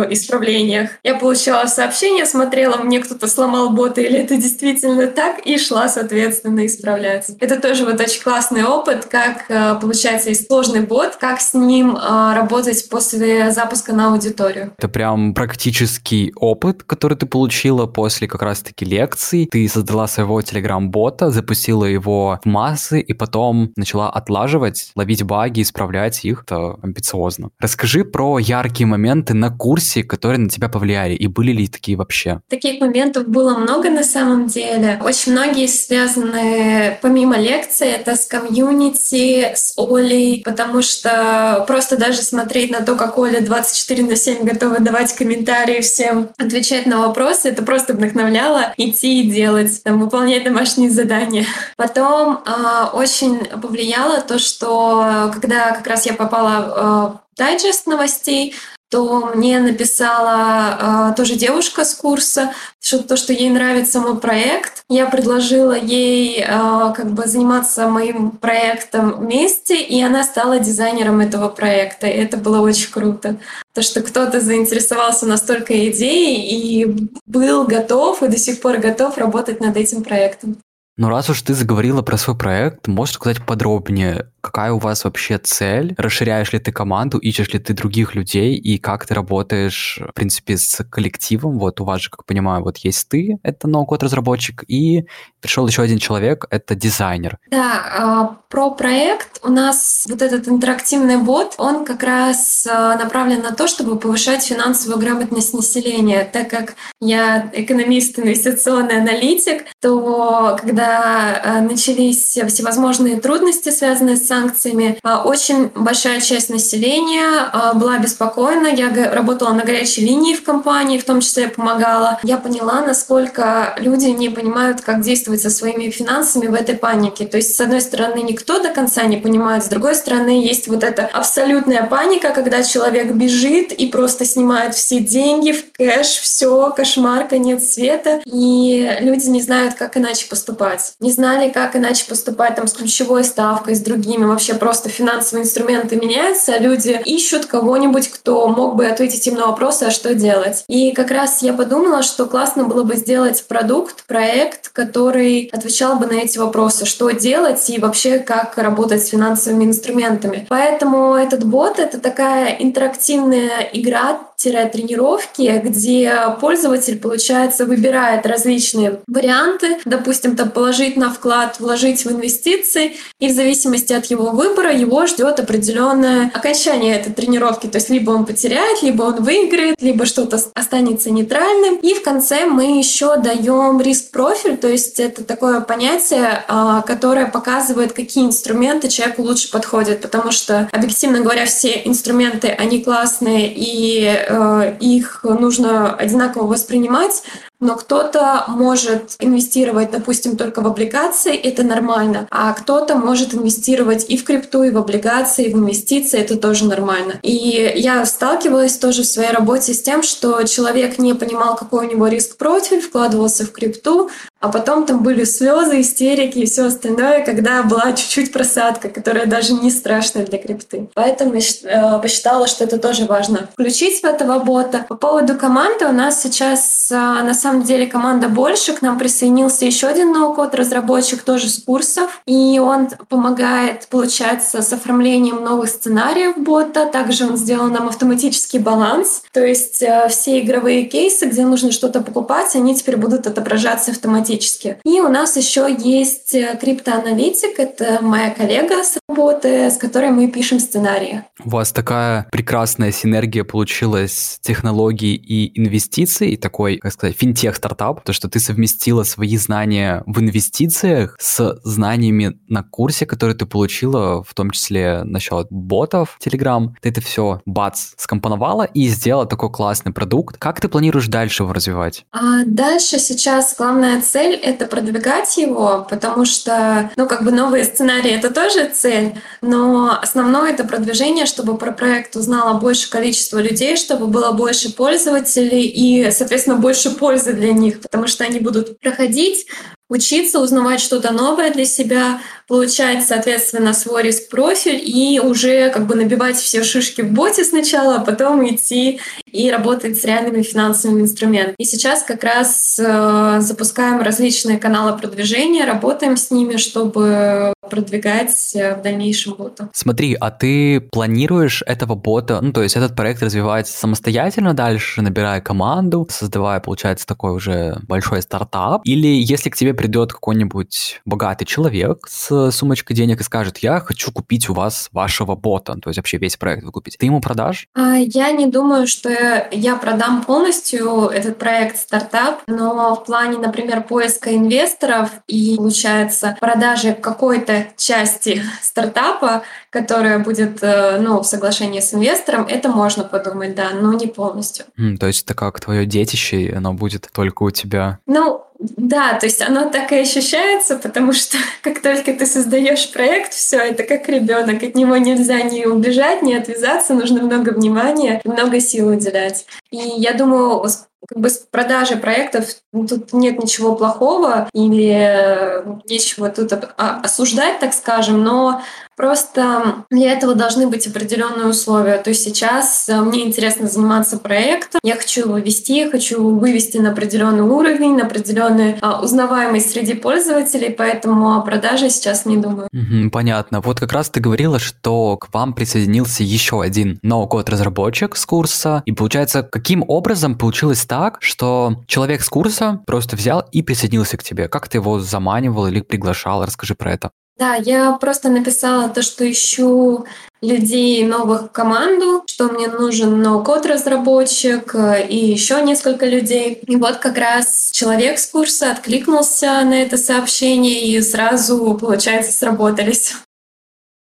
исправлениях. 0.09 0.91
Я 1.03 1.15
получала 1.15 1.65
сообщение, 1.65 2.25
смотрела, 2.25 2.77
мне 2.77 2.99
кто-то 2.99 3.27
сломал 3.27 3.71
бота 3.71 3.99
или 3.99 4.17
это 4.19 4.37
действительно 4.37 5.07
так, 5.07 5.45
и 5.45 5.57
шла, 5.57 5.89
соответственно, 5.89 6.65
исправлять. 6.65 7.29
Это 7.41 7.59
тоже 7.59 7.85
вот 7.85 7.99
очень 7.99 8.21
классный 8.21 8.63
опыт, 8.63 9.05
как 9.05 9.45
э, 9.49 9.75
получается 9.81 10.29
и 10.29 10.35
сложный 10.35 10.81
бот, 10.81 11.17
как 11.17 11.41
с 11.41 11.53
ним 11.53 11.97
э, 11.97 12.33
работать 12.33 12.87
после 12.89 13.51
запуска 13.51 13.93
на 13.93 14.13
аудиторию. 14.13 14.73
Это 14.77 14.87
прям 14.87 15.33
практический 15.33 16.31
опыт, 16.37 16.83
который 16.83 17.17
ты 17.17 17.25
получила 17.25 17.87
после 17.87 18.29
как 18.29 18.41
раз-таки 18.41 18.85
лекций. 18.85 19.49
Ты 19.51 19.67
создала 19.67 19.80
своего 20.07 20.41
телеграм-бота, 20.41 21.29
запустила 21.29 21.85
его 21.85 22.39
в 22.43 22.47
массы 22.47 22.99
и 22.99 23.13
потом 23.13 23.71
начала 23.75 24.09
отлаживать, 24.09 24.91
ловить 24.95 25.23
баги, 25.23 25.61
исправлять 25.61 26.23
их. 26.25 26.43
Это 26.45 26.75
амбициозно. 26.81 27.49
Расскажи 27.59 28.03
про 28.03 28.39
яркие 28.39 28.87
моменты 28.87 29.33
на 29.33 29.49
курсе, 29.49 30.03
которые 30.03 30.39
на 30.39 30.49
тебя 30.49 30.69
повлияли, 30.69 31.13
и 31.13 31.27
были 31.27 31.51
ли 31.51 31.67
такие 31.67 31.97
вообще? 31.97 32.41
Таких 32.49 32.81
моментов 32.81 33.27
было 33.27 33.57
много 33.57 33.89
на 33.89 34.03
самом 34.03 34.47
деле. 34.47 34.99
Очень 35.03 35.33
многие 35.33 35.67
связаны, 35.67 36.97
помимо 37.01 37.37
лекции, 37.37 37.87
это 37.87 38.15
с 38.15 38.25
комьюнити, 38.25 39.53
с 39.55 39.73
Олей, 39.77 40.41
потому 40.43 40.81
что 40.81 41.63
просто 41.67 41.97
даже 41.97 42.21
смотреть 42.21 42.71
на 42.71 42.81
то, 42.81 42.95
как 42.95 43.17
Оля 43.17 43.41
24 43.41 44.03
на 44.03 44.15
7 44.15 44.43
готова 44.43 44.79
давать 44.79 45.13
комментарии 45.13 45.81
всем, 45.81 46.29
отвечать 46.37 46.85
на 46.85 47.07
вопросы, 47.07 47.49
это 47.49 47.63
просто 47.63 47.93
вдохновляло 47.93 48.73
идти 48.77 49.21
и 49.21 49.29
делать, 49.29 49.70
там, 49.79 49.99
выполнять 49.99 50.43
домашние 50.43 50.89
задания. 50.89 51.45
Потом 51.77 52.43
э, 52.45 52.85
очень 52.93 53.45
повлияло 53.45 54.21
то, 54.21 54.39
что 54.39 55.31
когда 55.33 55.71
как 55.71 55.87
раз 55.87 56.05
я 56.05 56.13
попала 56.13 57.21
в 57.31 57.37
дайджест 57.37 57.87
новостей, 57.87 58.55
то 58.91 59.31
мне 59.33 59.59
написала 59.59 61.11
э, 61.11 61.15
тоже 61.15 61.35
девушка 61.35 61.85
с 61.85 61.95
курса, 61.95 62.51
что 62.81 63.01
то, 63.01 63.15
что 63.15 63.31
ей 63.31 63.49
нравится 63.49 64.01
мой 64.01 64.19
проект. 64.19 64.83
Я 64.89 65.05
предложила 65.05 65.71
ей 65.71 66.41
э, 66.41 66.45
как 66.45 67.09
бы 67.11 67.25
заниматься 67.25 67.87
моим 67.87 68.31
проектом 68.31 69.13
вместе, 69.13 69.81
и 69.81 70.01
она 70.03 70.25
стала 70.25 70.59
дизайнером 70.59 71.21
этого 71.21 71.47
проекта. 71.47 72.07
И 72.07 72.17
это 72.17 72.35
было 72.35 72.59
очень 72.59 72.91
круто. 72.91 73.37
То, 73.73 73.81
что 73.81 74.01
кто-то 74.01 74.41
заинтересовался 74.41 75.25
настолько 75.25 75.89
идеей 75.89 76.83
и 76.83 77.09
был 77.25 77.63
готов, 77.63 78.21
и 78.21 78.27
до 78.27 78.37
сих 78.37 78.59
пор 78.59 78.79
готов 78.79 79.17
работать 79.17 79.61
над 79.61 79.77
этим 79.77 80.03
проектом. 80.03 80.57
Ну, 81.01 81.09
раз 81.09 81.31
уж 81.31 81.41
ты 81.41 81.55
заговорила 81.55 82.03
про 82.03 82.15
свой 82.15 82.37
проект, 82.37 82.87
можешь 82.87 83.15
сказать 83.15 83.43
подробнее, 83.43 84.27
какая 84.41 84.71
у 84.71 84.77
вас 84.77 85.03
вообще 85.03 85.39
цель? 85.39 85.95
Расширяешь 85.97 86.53
ли 86.53 86.59
ты 86.59 86.71
команду, 86.71 87.17
ищешь 87.17 87.51
ли 87.53 87.59
ты 87.59 87.73
других 87.73 88.13
людей, 88.13 88.55
и 88.55 88.77
как 88.77 89.07
ты 89.07 89.15
работаешь, 89.15 89.99
в 90.07 90.13
принципе, 90.13 90.57
с 90.57 90.83
коллективом? 90.83 91.57
Вот 91.57 91.81
у 91.81 91.85
вас 91.85 92.01
же, 92.01 92.11
как 92.11 92.25
понимаю, 92.25 92.63
вот 92.63 92.77
есть 92.77 93.09
ты, 93.09 93.39
это 93.41 93.67
ноу-код 93.67 94.03
разработчик, 94.03 94.63
и 94.67 95.05
пришел 95.39 95.67
еще 95.67 95.81
один 95.81 95.97
человек, 95.97 96.45
это 96.51 96.75
дизайнер. 96.75 97.39
Да, 97.49 97.83
а, 97.97 98.37
про 98.49 98.69
проект 98.69 99.39
у 99.43 99.49
нас 99.49 100.05
вот 100.07 100.21
этот 100.21 100.47
интерактивный 100.47 101.17
бот, 101.17 101.55
он 101.57 101.83
как 101.83 102.03
раз 102.03 102.67
а, 102.69 102.95
направлен 102.97 103.41
на 103.41 103.53
то, 103.53 103.67
чтобы 103.67 103.97
повышать 103.97 104.43
финансовую 104.43 104.99
грамотность 104.99 105.53
населения. 105.55 106.29
Так 106.31 106.49
как 106.49 106.75
я 106.99 107.49
экономист, 107.53 108.19
инвестиционный 108.19 109.01
аналитик, 109.01 109.63
то 109.79 110.57
когда 110.61 110.90
а, 110.91 111.61
начались 111.61 112.37
всевозможные 112.47 113.19
трудности, 113.19 113.69
связанные 113.69 114.17
с 114.17 114.27
санкциями. 114.27 114.99
А, 115.03 115.23
очень 115.23 115.69
большая 115.75 116.21
часть 116.21 116.49
населения 116.49 117.49
а, 117.51 117.73
была 117.73 117.97
беспокоена. 117.99 118.67
Я 118.67 118.91
работала 119.13 119.53
на 119.53 119.63
горячей 119.63 120.01
линии 120.01 120.35
в 120.35 120.43
компании, 120.43 120.97
в 120.97 121.05
том 121.05 121.21
числе 121.21 121.47
помогала. 121.47 122.19
Я 122.23 122.37
поняла, 122.37 122.81
насколько 122.81 123.75
люди 123.77 124.05
не 124.05 124.29
понимают, 124.29 124.81
как 124.81 125.01
действовать 125.01 125.41
со 125.41 125.49
своими 125.49 125.89
финансами 125.89 126.47
в 126.47 126.53
этой 126.53 126.75
панике. 126.75 127.25
То 127.25 127.37
есть, 127.37 127.55
с 127.55 127.61
одной 127.61 127.81
стороны, 127.81 128.19
никто 128.21 128.61
до 128.61 128.69
конца 128.69 129.03
не 129.03 129.17
понимает, 129.17 129.63
с 129.63 129.67
другой 129.67 129.95
стороны, 129.95 130.43
есть 130.43 130.67
вот 130.67 130.83
эта 130.83 131.05
абсолютная 131.05 131.83
паника, 131.83 132.31
когда 132.31 132.63
человек 132.63 133.11
бежит 133.13 133.71
и 133.71 133.87
просто 133.87 134.25
снимает 134.25 134.75
все 134.75 134.99
деньги 134.99 135.51
в 135.51 135.71
кэш, 135.73 136.07
все, 136.07 136.71
кошмар, 136.75 137.27
конец 137.27 137.73
света. 137.73 138.21
И 138.25 138.97
люди 138.99 139.27
не 139.27 139.41
знают, 139.41 139.75
как 139.75 139.97
иначе 139.97 140.27
поступать. 140.27 140.80
Не 140.99 141.11
знали, 141.11 141.49
как 141.49 141.75
иначе 141.75 142.05
поступать 142.07 142.55
там 142.55 142.67
с 142.67 142.73
ключевой 142.73 143.23
ставкой, 143.23 143.75
с 143.75 143.79
другими 143.79 144.25
вообще 144.25 144.53
просто 144.53 144.89
финансовые 144.89 145.45
инструменты 145.45 145.95
меняются, 145.95 146.57
люди 146.57 146.99
ищут 147.05 147.45
кого-нибудь, 147.45 148.09
кто 148.09 148.47
мог 148.47 148.75
бы 148.75 148.85
ответить 148.87 149.25
им 149.27 149.35
на 149.35 149.47
вопросы, 149.47 149.83
а 149.83 149.91
что 149.91 150.13
делать. 150.13 150.63
И 150.67 150.91
как 150.91 151.11
раз 151.11 151.41
я 151.41 151.53
подумала, 151.53 152.03
что 152.03 152.25
классно 152.25 152.65
было 152.65 152.83
бы 152.83 152.95
сделать 152.95 153.45
продукт, 153.47 154.05
проект, 154.05 154.69
который 154.69 155.49
отвечал 155.53 155.95
бы 155.95 156.05
на 156.05 156.13
эти 156.13 156.37
вопросы, 156.37 156.85
что 156.85 157.09
делать 157.11 157.69
и 157.69 157.79
вообще 157.79 158.19
как 158.19 158.57
работать 158.57 159.05
с 159.05 159.09
финансовыми 159.09 159.65
инструментами. 159.65 160.45
Поэтому 160.49 161.15
этот 161.15 161.43
бот— 161.45 161.71
это 161.79 161.99
такая 161.99 162.55
интерактивная 162.59 163.69
игра, 163.73 164.19
тренировки, 164.41 165.61
где 165.63 166.15
пользователь, 166.39 166.99
получается, 166.99 167.65
выбирает 167.65 168.25
различные 168.25 168.99
варианты, 169.05 169.77
допустим, 169.85 170.35
там 170.35 170.49
положить 170.61 170.95
на 170.95 171.09
вклад, 171.09 171.59
вложить 171.59 172.05
в 172.05 172.11
инвестиции, 172.11 172.95
и 173.19 173.29
в 173.29 173.31
зависимости 173.31 173.93
от 173.93 174.05
его 174.05 174.29
выбора 174.29 174.71
его 174.71 175.07
ждет 175.07 175.39
определенное 175.39 176.29
окончание 176.31 176.97
этой 176.97 177.11
тренировки. 177.11 177.65
То 177.65 177.79
есть 177.79 177.89
либо 177.89 178.11
он 178.11 178.27
потеряет, 178.27 178.83
либо 178.83 179.01
он 179.01 179.23
выиграет, 179.23 179.75
либо 179.81 180.05
что-то 180.05 180.39
останется 180.53 181.09
нейтральным. 181.09 181.77
И 181.77 181.95
в 181.95 182.03
конце 182.03 182.45
мы 182.45 182.77
еще 182.77 183.17
даем 183.17 183.81
риск-профиль, 183.81 184.55
то 184.55 184.67
есть 184.67 184.99
это 184.99 185.23
такое 185.23 185.61
понятие, 185.61 186.45
а, 186.47 186.83
которое 186.83 187.25
показывает, 187.25 187.93
какие 187.93 188.27
инструменты 188.27 188.87
человеку 188.87 189.23
лучше 189.23 189.49
подходят, 189.49 190.01
потому 190.01 190.29
что, 190.31 190.69
объективно 190.71 191.21
говоря, 191.21 191.47
все 191.47 191.81
инструменты, 191.85 192.49
они 192.49 192.83
классные, 192.83 193.51
и 193.51 194.05
э, 194.05 194.75
их 194.79 195.21
нужно 195.23 195.95
одинаково 195.95 196.45
воспринимать, 196.45 197.23
но 197.61 197.75
кто-то 197.75 198.43
может 198.47 199.15
инвестировать, 199.19 199.91
допустим, 199.91 200.35
только 200.35 200.61
в 200.61 200.67
облигации, 200.67 201.35
это 201.35 201.63
нормально, 201.63 202.27
а 202.29 202.51
кто-то 202.53 202.95
может 202.95 203.33
инвестировать 203.33 204.05
и 204.09 204.17
в 204.17 204.25
крипту, 204.25 204.63
и 204.63 204.71
в 204.71 204.77
облигации, 204.77 205.45
и 205.45 205.53
в 205.53 205.57
инвестиции, 205.57 206.19
это 206.19 206.35
тоже 206.35 206.65
нормально. 206.65 207.19
И 207.21 207.73
я 207.75 208.03
сталкивалась 208.05 208.77
тоже 208.77 209.03
в 209.03 209.05
своей 209.07 209.31
работе 209.31 209.73
с 209.73 209.81
тем, 209.81 210.03
что 210.03 210.43
человек 210.43 210.97
не 210.97 211.13
понимал, 211.13 211.55
какой 211.55 211.85
у 211.85 211.89
него 211.89 212.07
риск-профиль, 212.07 212.81
вкладывался 212.81 213.45
в 213.45 213.51
крипту, 213.51 214.09
а 214.41 214.49
потом 214.49 214.85
там 214.87 215.03
были 215.03 215.23
слезы, 215.23 215.81
истерики 215.81 216.39
и 216.39 216.45
все 216.47 216.65
остальное, 216.65 217.23
когда 217.23 217.61
была 217.61 217.93
чуть-чуть 217.93 218.33
просадка, 218.33 218.89
которая 218.89 219.27
даже 219.27 219.53
не 219.53 219.69
страшная 219.69 220.25
для 220.25 220.39
крипты. 220.39 220.89
Поэтому 220.95 221.35
я 221.35 221.41
э, 221.63 222.01
посчитала, 222.01 222.47
что 222.47 222.63
это 222.63 222.79
тоже 222.79 223.05
важно 223.05 223.47
включить 223.53 224.01
в 224.01 224.03
этого 224.03 224.39
бота. 224.39 224.85
По 224.89 224.95
поводу 224.95 225.35
команды 225.37 225.85
у 225.85 225.91
нас 225.91 226.23
сейчас 226.23 226.89
э, 226.89 226.95
на 226.95 227.35
самом 227.35 227.61
деле 227.61 227.85
команда 227.85 228.29
больше. 228.29 228.73
К 228.73 228.81
нам 228.81 228.97
присоединился 228.97 229.65
еще 229.65 229.85
один 229.85 230.11
ноу-код 230.11 230.55
разработчик 230.55 231.21
тоже 231.21 231.47
с 231.47 231.61
курсов. 231.61 232.21
И 232.25 232.57
он 232.57 232.89
помогает, 233.09 233.87
получается, 233.89 234.63
с 234.63 234.73
оформлением 234.73 235.43
новых 235.43 235.69
сценариев 235.69 236.37
бота. 236.37 236.87
Также 236.87 237.27
он 237.27 237.37
сделал 237.37 237.67
нам 237.67 237.89
автоматический 237.89 238.57
баланс. 238.57 239.21
То 239.33 239.45
есть 239.45 239.83
э, 239.83 240.07
все 240.09 240.39
игровые 240.39 240.85
кейсы, 240.85 241.27
где 241.27 241.45
нужно 241.45 241.71
что-то 241.71 242.01
покупать, 242.01 242.55
они 242.55 242.73
теперь 242.73 242.97
будут 242.97 243.27
отображаться 243.27 243.91
автоматически 243.91 244.30
автоматически. 244.31 244.77
И 244.83 244.99
у 244.99 245.09
нас 245.09 245.37
еще 245.37 245.75
есть 245.79 246.33
э, 246.33 246.57
криптоаналитик, 246.59 247.59
это 247.59 247.99
моя 248.01 248.31
коллега 248.31 248.83
с 248.83 248.97
работы, 249.07 249.69
с 249.69 249.77
которой 249.77 250.11
мы 250.11 250.27
пишем 250.27 250.59
сценарии. 250.59 251.23
У 251.43 251.49
вас 251.49 251.71
такая 251.71 252.27
прекрасная 252.31 252.91
синергия 252.91 253.43
получилась 253.43 254.39
технологий 254.41 255.15
и 255.15 255.59
инвестиций, 255.59 256.31
и 256.31 256.37
такой, 256.37 256.77
как 256.77 256.93
сказать, 256.93 257.17
финтех-стартап, 257.17 258.03
то, 258.03 258.13
что 258.13 258.29
ты 258.29 258.39
совместила 258.39 259.03
свои 259.03 259.37
знания 259.37 260.03
в 260.05 260.19
инвестициях 260.19 261.17
с 261.19 261.59
знаниями 261.63 262.39
на 262.47 262.63
курсе, 262.63 263.05
который 263.05 263.35
ты 263.35 263.45
получила, 263.45 264.23
в 264.23 264.33
том 264.33 264.51
числе 264.51 265.03
насчет 265.03 265.47
ботов 265.49 266.17
Telegram. 266.23 266.69
Ты 266.81 266.89
это 266.89 267.01
все, 267.01 267.41
бац, 267.45 267.91
скомпоновала 267.97 268.63
и 268.63 268.87
сделала 268.87 269.25
такой 269.25 269.51
классный 269.51 269.93
продукт. 269.93 270.37
Как 270.37 270.59
ты 270.59 270.67
планируешь 270.67 271.07
дальше 271.07 271.43
его 271.43 271.53
развивать? 271.53 272.05
А 272.11 272.43
дальше 272.45 272.99
сейчас 272.99 273.55
главная 273.57 274.01
цель 274.01 274.20
цель— 274.21 274.35
это 274.43 274.65
продвигать 274.65 275.37
его, 275.37 275.85
потому 275.89 276.25
что, 276.25 276.91
ну, 276.95 277.07
как 277.07 277.23
бы 277.23 277.31
новые 277.31 277.63
сценарии— 277.63 278.11
это 278.19 278.31
тоже 278.31 278.69
цель, 278.73 279.15
но 279.41 279.97
основное— 280.01 280.51
это 280.53 280.63
продвижение, 280.63 281.25
чтобы 281.25 281.57
про 281.57 281.71
проект 281.71 282.15
узнало 282.15 282.59
больше 282.59 282.89
количество 282.89 283.39
людей, 283.39 283.77
чтобы 283.77 284.07
было 284.07 284.31
больше 284.31 284.73
пользователей 284.73 285.63
и, 285.63 286.11
соответственно, 286.11 286.57
больше 286.57 286.91
пользы 286.91 287.33
для 287.33 287.53
них, 287.53 287.81
потому 287.81 288.07
что 288.07 288.23
они 288.23 288.39
будут 288.39 288.79
проходить, 288.79 289.47
учиться, 289.91 290.39
узнавать 290.39 290.79
что-то 290.79 291.11
новое 291.11 291.51
для 291.51 291.65
себя, 291.65 292.21
получать, 292.47 293.05
соответственно, 293.05 293.73
свой 293.73 294.03
риск-профиль 294.03 294.81
и 294.81 295.19
уже 295.19 295.69
как 295.69 295.85
бы 295.85 295.95
набивать 295.95 296.37
все 296.37 296.63
шишки 296.63 297.01
в 297.01 297.11
боте 297.11 297.43
сначала, 297.43 297.95
а 297.95 297.99
потом 297.99 298.47
идти 298.47 299.01
и 299.25 299.51
работать 299.51 299.99
с 299.99 300.05
реальными 300.05 300.43
финансовыми 300.43 301.01
инструментами. 301.01 301.55
И 301.57 301.65
сейчас 301.65 302.03
как 302.03 302.23
раз 302.23 302.79
э, 302.79 303.37
запускаем 303.41 304.01
различные 304.01 304.57
каналы 304.59 304.97
продвижения, 304.97 305.65
работаем 305.65 306.15
с 306.15 306.31
ними, 306.31 306.55
чтобы 306.55 307.53
продвигать 307.71 308.51
э, 308.53 308.75
в 308.75 308.81
дальнейшем 308.83 309.33
бота. 309.33 309.69
Смотри, 309.73 310.15
а 310.19 310.29
ты 310.29 310.81
планируешь 310.81 311.63
этого 311.65 311.95
бота, 311.95 312.39
ну 312.41 312.51
то 312.51 312.61
есть 312.61 312.75
этот 312.75 312.95
проект 312.95 313.23
развивать 313.23 313.67
самостоятельно 313.67 314.53
дальше, 314.53 315.01
набирая 315.01 315.41
команду, 315.41 316.07
создавая, 316.11 316.59
получается, 316.59 317.07
такой 317.07 317.31
уже 317.31 317.79
большой 317.87 318.21
стартап? 318.21 318.81
Или 318.83 319.07
если 319.07 319.49
к 319.49 319.55
тебе 319.55 319.73
придет 319.73 320.11
какой-нибудь 320.13 321.01
богатый 321.05 321.45
человек 321.45 322.07
с 322.07 322.51
сумочкой 322.51 322.95
денег 322.95 323.21
и 323.21 323.23
скажет, 323.23 323.59
я 323.59 323.79
хочу 323.79 324.11
купить 324.11 324.49
у 324.49 324.53
вас 324.53 324.89
вашего 324.91 325.35
бота, 325.35 325.73
то 325.81 325.89
есть 325.89 325.97
вообще 325.97 326.17
весь 326.17 326.35
проект 326.35 326.63
выкупить, 326.63 326.97
ты 326.97 327.05
ему 327.05 327.21
продашь? 327.21 327.67
А, 327.73 327.95
я 327.95 328.31
не 328.31 328.47
думаю, 328.47 328.85
что 328.85 329.09
я 329.51 329.75
продам 329.77 330.23
полностью 330.23 331.07
этот 331.07 331.37
проект 331.37 331.77
стартап, 331.77 332.41
но 332.47 332.95
в 332.95 333.05
плане, 333.05 333.37
например, 333.37 333.81
поиска 333.83 334.35
инвесторов 334.35 335.09
и, 335.27 335.55
получается, 335.55 336.37
продажи 336.39 336.93
какой-то 336.93 337.60
части 337.77 338.43
стартапа, 338.61 339.43
которая 339.69 340.19
будет 340.19 340.59
э, 340.61 340.99
ну, 340.99 341.21
в 341.21 341.25
соглашении 341.25 341.79
с 341.79 341.93
инвестором, 341.93 342.45
это 342.47 342.69
можно 342.69 343.03
подумать, 343.03 343.55
да, 343.55 343.71
но 343.71 343.93
не 343.93 344.07
полностью. 344.07 344.65
Mm, 344.77 344.97
то 344.97 345.07
есть 345.07 345.23
это 345.23 345.33
как 345.33 345.59
твое 345.59 345.85
детище, 345.85 346.41
и 346.41 346.53
оно 346.53 346.73
будет 346.73 347.09
только 347.11 347.43
у 347.43 347.51
тебя? 347.51 347.99
Ну, 348.05 348.45
да, 348.77 349.15
то 349.15 349.25
есть 349.25 349.41
оно 349.41 349.69
так 349.69 349.91
и 349.91 349.99
ощущается, 349.99 350.75
потому 350.77 351.13
что 351.13 351.37
как 351.61 351.81
только 351.81 352.13
ты 352.13 352.25
создаешь 352.25 352.91
проект, 352.91 353.33
все 353.33 353.57
это 353.57 353.83
как 353.83 354.07
ребенок, 354.07 354.61
от 354.61 354.75
него 354.75 354.97
нельзя 354.97 355.41
ни 355.41 355.65
убежать, 355.65 356.21
ни 356.21 356.33
отвязаться, 356.33 356.93
нужно 356.93 357.23
много 357.23 357.49
внимания, 357.49 358.21
много 358.23 358.59
сил 358.59 358.89
уделять. 358.89 359.45
И 359.71 359.77
я 359.77 360.13
думаю, 360.13 360.59
как 361.07 361.19
бы 361.19 361.29
с 361.29 361.37
продажей 361.37 361.97
проектов 361.97 362.45
ну, 362.73 362.87
тут 362.87 363.13
нет 363.13 363.41
ничего 363.41 363.75
плохого 363.75 364.49
или 364.53 365.63
нечего 365.89 366.29
тут 366.29 366.53
осуждать, 366.77 367.59
так 367.59 367.73
скажем, 367.73 368.23
но 368.23 368.61
Просто 369.01 369.85
для 369.89 370.13
этого 370.13 370.35
должны 370.35 370.67
быть 370.67 370.85
определенные 370.85 371.47
условия. 371.47 371.97
То 371.97 372.11
есть 372.11 372.23
сейчас 372.23 372.87
э, 372.87 373.01
мне 373.01 373.25
интересно 373.25 373.67
заниматься 373.67 374.19
проектом, 374.19 374.79
я 374.83 374.95
хочу 374.95 375.21
его 375.21 375.39
вести, 375.39 375.89
хочу 375.89 376.37
вывести 376.37 376.77
на 376.77 376.91
определенный 376.91 377.41
уровень, 377.41 377.95
на 377.95 378.05
определенную 378.05 378.77
а, 378.81 379.01
узнаваемость 379.01 379.71
среди 379.71 379.95
пользователей, 379.95 380.69
поэтому 380.69 381.35
о 381.35 381.41
продаже 381.41 381.89
сейчас 381.89 382.27
не 382.27 382.37
думаю. 382.37 382.69
Понятно. 383.11 383.61
Вот 383.61 383.79
как 383.79 383.91
раз 383.91 384.11
ты 384.11 384.19
говорила, 384.19 384.59
что 384.59 385.17
к 385.17 385.33
вам 385.33 385.53
присоединился 385.53 386.21
еще 386.21 386.61
один 386.61 386.99
ноу-код 387.01 387.49
разработчик 387.49 388.15
с 388.15 388.25
курса, 388.27 388.83
и 388.85 388.91
получается, 388.91 389.41
каким 389.41 389.83
образом 389.87 390.37
получилось 390.37 390.85
так, 390.91 391.19
что 391.21 391.77
человек 391.87 392.21
с 392.21 392.27
курса 392.27 392.81
просто 392.85 393.15
взял 393.15 393.47
и 393.53 393.61
присоединился 393.61 394.17
к 394.17 394.23
тебе? 394.23 394.49
Как 394.49 394.67
ты 394.67 394.79
его 394.79 394.99
заманивал 394.99 395.67
или 395.67 395.79
приглашал? 395.79 396.43
Расскажи 396.43 396.75
про 396.75 396.91
это. 396.91 397.11
Да, 397.39 397.55
я 397.55 397.93
просто 397.93 398.27
написала 398.27 398.89
то, 398.89 399.01
что 399.01 399.23
ищу 399.31 400.05
людей 400.41 401.05
новых 401.05 401.43
в 401.43 401.51
команду, 401.51 402.23
что 402.27 402.49
мне 402.49 402.67
нужен 402.67 403.21
ноу-код 403.21 403.65
разработчик 403.67 404.75
э, 404.75 405.07
и 405.07 405.15
еще 405.15 405.61
несколько 405.61 406.05
людей. 406.05 406.55
И 406.67 406.75
вот 406.75 406.97
как 406.97 407.17
раз 407.17 407.69
человек 407.71 408.19
с 408.19 408.27
курса 408.27 408.71
откликнулся 408.71 409.61
на 409.63 409.83
это 409.83 409.95
сообщение 409.95 410.87
и 410.87 411.01
сразу, 411.01 411.77
получается, 411.79 412.33
сработались. 412.33 413.15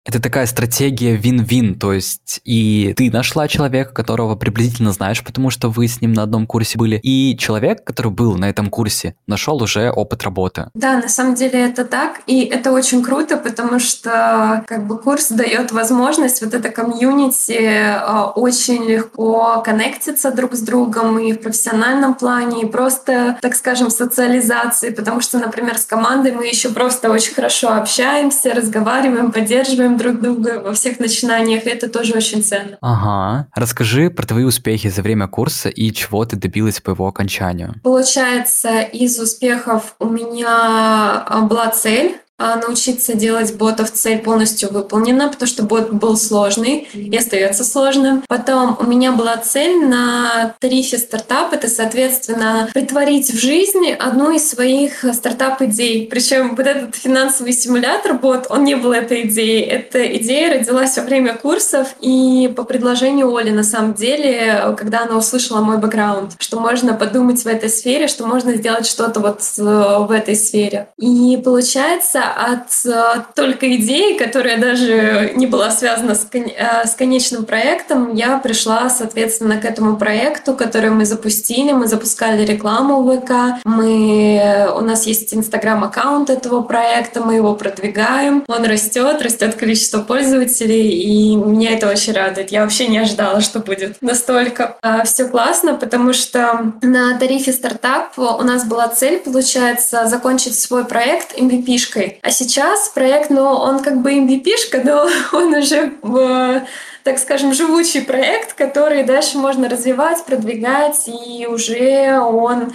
Это 0.08 0.22
такая 0.22 0.46
стратегия 0.46 1.18
вин-вин, 1.18 1.78
то 1.78 1.92
есть 1.92 2.40
и 2.46 2.94
ты 2.96 3.12
нашла 3.12 3.50
человека, 3.50 3.92
которого 3.92 4.38
приблизительно 4.38 4.94
знаешь, 4.94 5.22
потому 5.22 5.50
что 5.50 5.70
вы 5.70 5.90
с 5.90 6.00
ним 6.00 6.14
на 6.14 6.24
одном 6.24 6.48
курсе 6.48 6.78
были, 6.78 6.98
и 7.04 7.38
человек, 7.38 7.84
который 7.84 8.10
был 8.10 8.38
на 8.38 8.50
этом 8.50 8.70
курсе, 8.70 9.16
нашел 9.28 9.62
уже 9.62 9.92
опыт 9.92 10.24
работы. 10.24 10.70
Да, 10.74 11.02
на 11.02 11.10
самом 11.10 11.36
деле 11.36 11.60
это 11.60 11.84
так, 11.84 12.22
и 12.26 12.46
это 12.46 12.72
очень 12.72 13.04
круто, 13.04 13.36
потому 13.36 13.80
что 13.80 14.64
как 14.66 14.88
бы 14.88 14.98
курс 14.98 15.28
дает 15.28 15.74
возможность 15.74 16.42
вот 16.42 16.54
это 16.54 16.70
комьюнити 16.70 17.60
а, 17.60 18.32
очень 18.34 18.86
легко 18.86 19.62
коннектиться 19.62 20.32
друг 20.32 20.54
с 20.54 20.62
другом 20.62 21.20
и 21.20 21.34
в 21.34 21.42
профессиональном 21.42 22.14
плане, 22.14 22.62
и 22.62 22.66
просто, 22.66 23.38
так 23.42 23.56
скажем, 23.56 23.90
социализации, 23.90 24.92
потому 24.92 25.20
что, 25.20 25.38
например, 25.38 25.78
с 25.78 25.84
командой 25.84 26.32
мы 26.32 26.48
еще 26.48 26.70
просто 26.70 27.12
очень 27.12 27.34
хорошо 27.34 27.74
общаемся, 27.74 28.54
разговариваем, 28.54 29.34
поддерживаем 29.34 29.97
друг 29.98 30.22
друга 30.22 30.62
во 30.62 30.74
всех 30.74 31.00
начинаниях, 31.00 31.66
и 31.66 31.70
это 31.70 31.90
тоже 31.90 32.14
очень 32.14 32.44
ценно. 32.44 32.78
Ага. 32.82 33.48
Расскажи 33.56 34.10
про 34.10 34.26
твои 34.26 34.44
успехи 34.44 34.90
за 34.90 35.02
время 35.02 35.28
курса 35.28 35.70
и 35.70 35.92
чего 35.92 36.26
ты 36.26 36.36
добилась 36.36 36.80
по 36.80 36.92
его 36.92 37.08
окончанию. 37.08 37.76
Получается, 37.84 38.82
из 38.82 39.20
успехов 39.20 39.96
у 40.00 40.10
меня 40.10 41.24
а, 41.26 41.42
была 41.42 41.70
цель 41.70 42.18
научиться 42.38 43.16
делать 43.16 43.56
ботов 43.56 43.92
цель 43.92 44.20
полностью 44.20 44.72
выполнена, 44.72 45.30
потому 45.30 45.48
что 45.48 45.64
бот 45.64 45.92
был 45.92 46.18
сложный 46.18 46.88
и 46.94 47.16
остается 47.16 47.64
сложным. 47.64 48.24
Потом 48.28 48.78
у 48.80 48.84
меня 48.86 49.12
была 49.12 49.38
цель 49.38 49.86
на 49.86 50.56
тарифе 50.60 50.98
стартап, 50.98 51.54
это, 51.54 51.68
соответственно, 51.68 52.70
притворить 52.74 53.32
в 53.32 53.40
жизнь 53.40 53.92
одну 53.92 54.32
из 54.32 54.50
своих 54.50 55.04
стартап-идей. 55.14 56.08
Причем 56.08 56.56
вот 56.56 56.66
этот 56.66 56.96
финансовый 56.96 57.54
симулятор 57.54 58.14
бот, 58.14 58.48
он 58.50 58.64
не 58.64 58.76
был 58.76 58.92
этой 58.92 59.28
идеей. 59.28 59.64
Эта 59.64 60.06
идея 60.18 60.60
родилась 60.60 60.98
во 60.98 61.04
время 61.04 61.36
курсов 61.36 61.96
и 62.02 62.54
по 62.56 62.64
предложению 62.64 63.36
Оли, 63.36 63.50
на 63.50 63.64
самом 63.64 63.94
деле, 63.94 64.76
когда 64.78 65.04
она 65.04 65.18
услышала 65.18 65.62
мой 65.62 65.78
бэкграунд, 65.78 66.34
что 66.40 66.60
можно 66.60 66.94
подумать 66.94 67.44
в 67.44 67.48
этой 67.48 67.70
сфере, 67.70 68.08
что 68.08 68.26
можно 68.28 68.54
сделать 68.56 68.86
что-то 68.86 69.20
вот 69.20 69.42
в 69.58 70.12
этой 70.12 70.36
сфере. 70.36 70.90
И 70.98 71.42
получается, 71.44 72.24
от 72.32 72.86
э, 72.86 73.24
только 73.36 73.76
идеи, 73.76 74.18
которая 74.18 74.58
даже 74.58 75.32
не 75.36 75.48
была 75.48 75.72
связана 75.72 76.16
с, 76.16 76.26
кон- 76.26 76.52
э, 76.56 76.86
с 76.86 76.96
конечным 76.96 77.46
проектом, 77.46 78.14
я 78.14 78.38
пришла, 78.38 78.90
соответственно, 78.90 79.58
к 79.58 79.66
этому 79.66 79.98
проекту, 79.98 80.54
который 80.54 80.90
мы 80.90 81.06
запустили. 81.06 81.72
Мы 81.72 81.88
запускали 81.88 82.46
рекламу 82.46 83.02
в 83.02 83.18
ВК, 83.20 83.62
мы, 83.66 84.72
у 84.76 84.82
нас 84.82 85.06
есть 85.06 85.34
инстаграм-аккаунт 85.34 86.30
этого 86.30 86.62
проекта, 86.62 87.22
мы 87.22 87.36
его 87.36 87.56
продвигаем, 87.56 88.44
он 88.48 88.66
растет, 88.66 89.22
растет 89.22 89.56
количество 89.56 90.02
пользователей, 90.02 90.90
и 90.90 91.36
меня 91.36 91.72
это 91.72 91.90
очень 91.90 92.14
радует. 92.14 92.52
Я 92.52 92.62
вообще 92.62 92.88
не 92.88 92.98
ожидала, 92.98 93.42
что 93.42 93.60
будет 93.60 93.98
настолько 94.02 94.78
а, 94.82 95.04
все 95.04 95.28
классно, 95.28 95.76
потому 95.76 96.14
что 96.14 96.74
на 96.82 97.18
тарифе 97.18 97.52
стартап 97.52 98.18
у 98.18 98.44
нас 98.44 98.66
была 98.66 98.88
цель, 98.88 99.20
получается, 99.20 100.08
закончить 100.08 100.60
свой 100.60 100.86
проект 100.86 101.38
MVP-шкой. 101.38 102.17
А 102.22 102.32
сейчас 102.32 102.90
проект, 102.90 103.30
ну, 103.30 103.44
он 103.44 103.80
как 103.80 104.02
бы 104.02 104.14
MVP-шка, 104.14 104.82
но 104.84 105.08
он 105.38 105.54
уже 105.54 105.94
в 106.02 106.66
так 107.04 107.20
скажем, 107.20 107.54
живучий 107.54 108.02
проект, 108.02 108.54
который 108.54 109.04
дальше 109.04 109.38
можно 109.38 109.70
развивать, 109.70 110.26
продвигать, 110.26 111.08
и 111.08 111.48
уже 111.48 112.20
он 112.20 112.74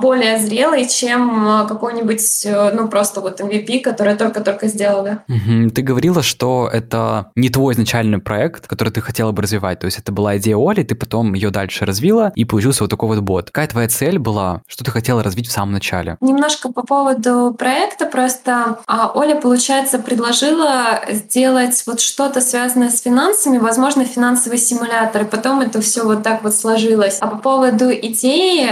более 0.00 0.38
зрелый, 0.38 0.88
чем 0.88 1.46
а, 1.46 1.64
какой-нибудь, 1.66 2.46
э, 2.46 2.70
ну, 2.72 2.88
просто 2.88 3.20
вот 3.20 3.40
MVP, 3.40 3.80
который 3.80 4.16
только-только 4.16 4.66
сделали. 4.68 5.18
Угу. 5.28 5.70
Ты 5.74 5.82
говорила, 5.82 6.22
что 6.22 6.70
это 6.72 7.30
не 7.36 7.50
твой 7.50 7.74
изначальный 7.74 8.18
проект, 8.18 8.66
который 8.66 8.90
ты 8.90 9.02
хотела 9.02 9.32
бы 9.32 9.42
развивать, 9.42 9.80
то 9.80 9.84
есть 9.84 9.98
это 9.98 10.10
была 10.10 10.38
идея 10.38 10.56
Оли, 10.56 10.84
ты 10.84 10.94
потом 10.94 11.34
ее 11.34 11.50
дальше 11.50 11.84
развила, 11.84 12.32
и 12.34 12.46
получился 12.46 12.84
вот 12.84 12.90
такой 12.90 13.08
вот 13.08 13.18
бот. 13.20 13.46
Какая 13.50 13.66
твоя 13.66 13.88
цель 13.88 14.18
была, 14.18 14.62
что 14.66 14.84
ты 14.84 14.90
хотела 14.90 15.22
развить 15.22 15.48
в 15.48 15.52
самом 15.52 15.72
начале? 15.72 16.16
Немножко 16.22 16.72
по 16.72 16.82
поводу 16.82 17.54
проекта, 17.58 18.06
просто 18.06 18.78
а, 18.86 19.12
Оля, 19.14 19.34
получается, 19.34 19.98
предложила 19.98 21.00
сделать 21.10 21.82
вот 21.86 22.00
что-то 22.00 22.40
связанное 22.40 22.88
с 22.88 23.02
финансами, 23.02 23.58
возможно, 23.58 24.04
финансовый 24.06 24.58
симулятор, 24.58 25.22
и 25.22 25.24
потом 25.26 25.60
это 25.60 25.82
все 25.82 26.04
вот 26.04 26.22
так 26.22 26.42
вот 26.42 26.54
сложилось. 26.54 27.18
А 27.20 27.26
по 27.26 27.36
поводу 27.36 27.92
идеи 27.92 28.70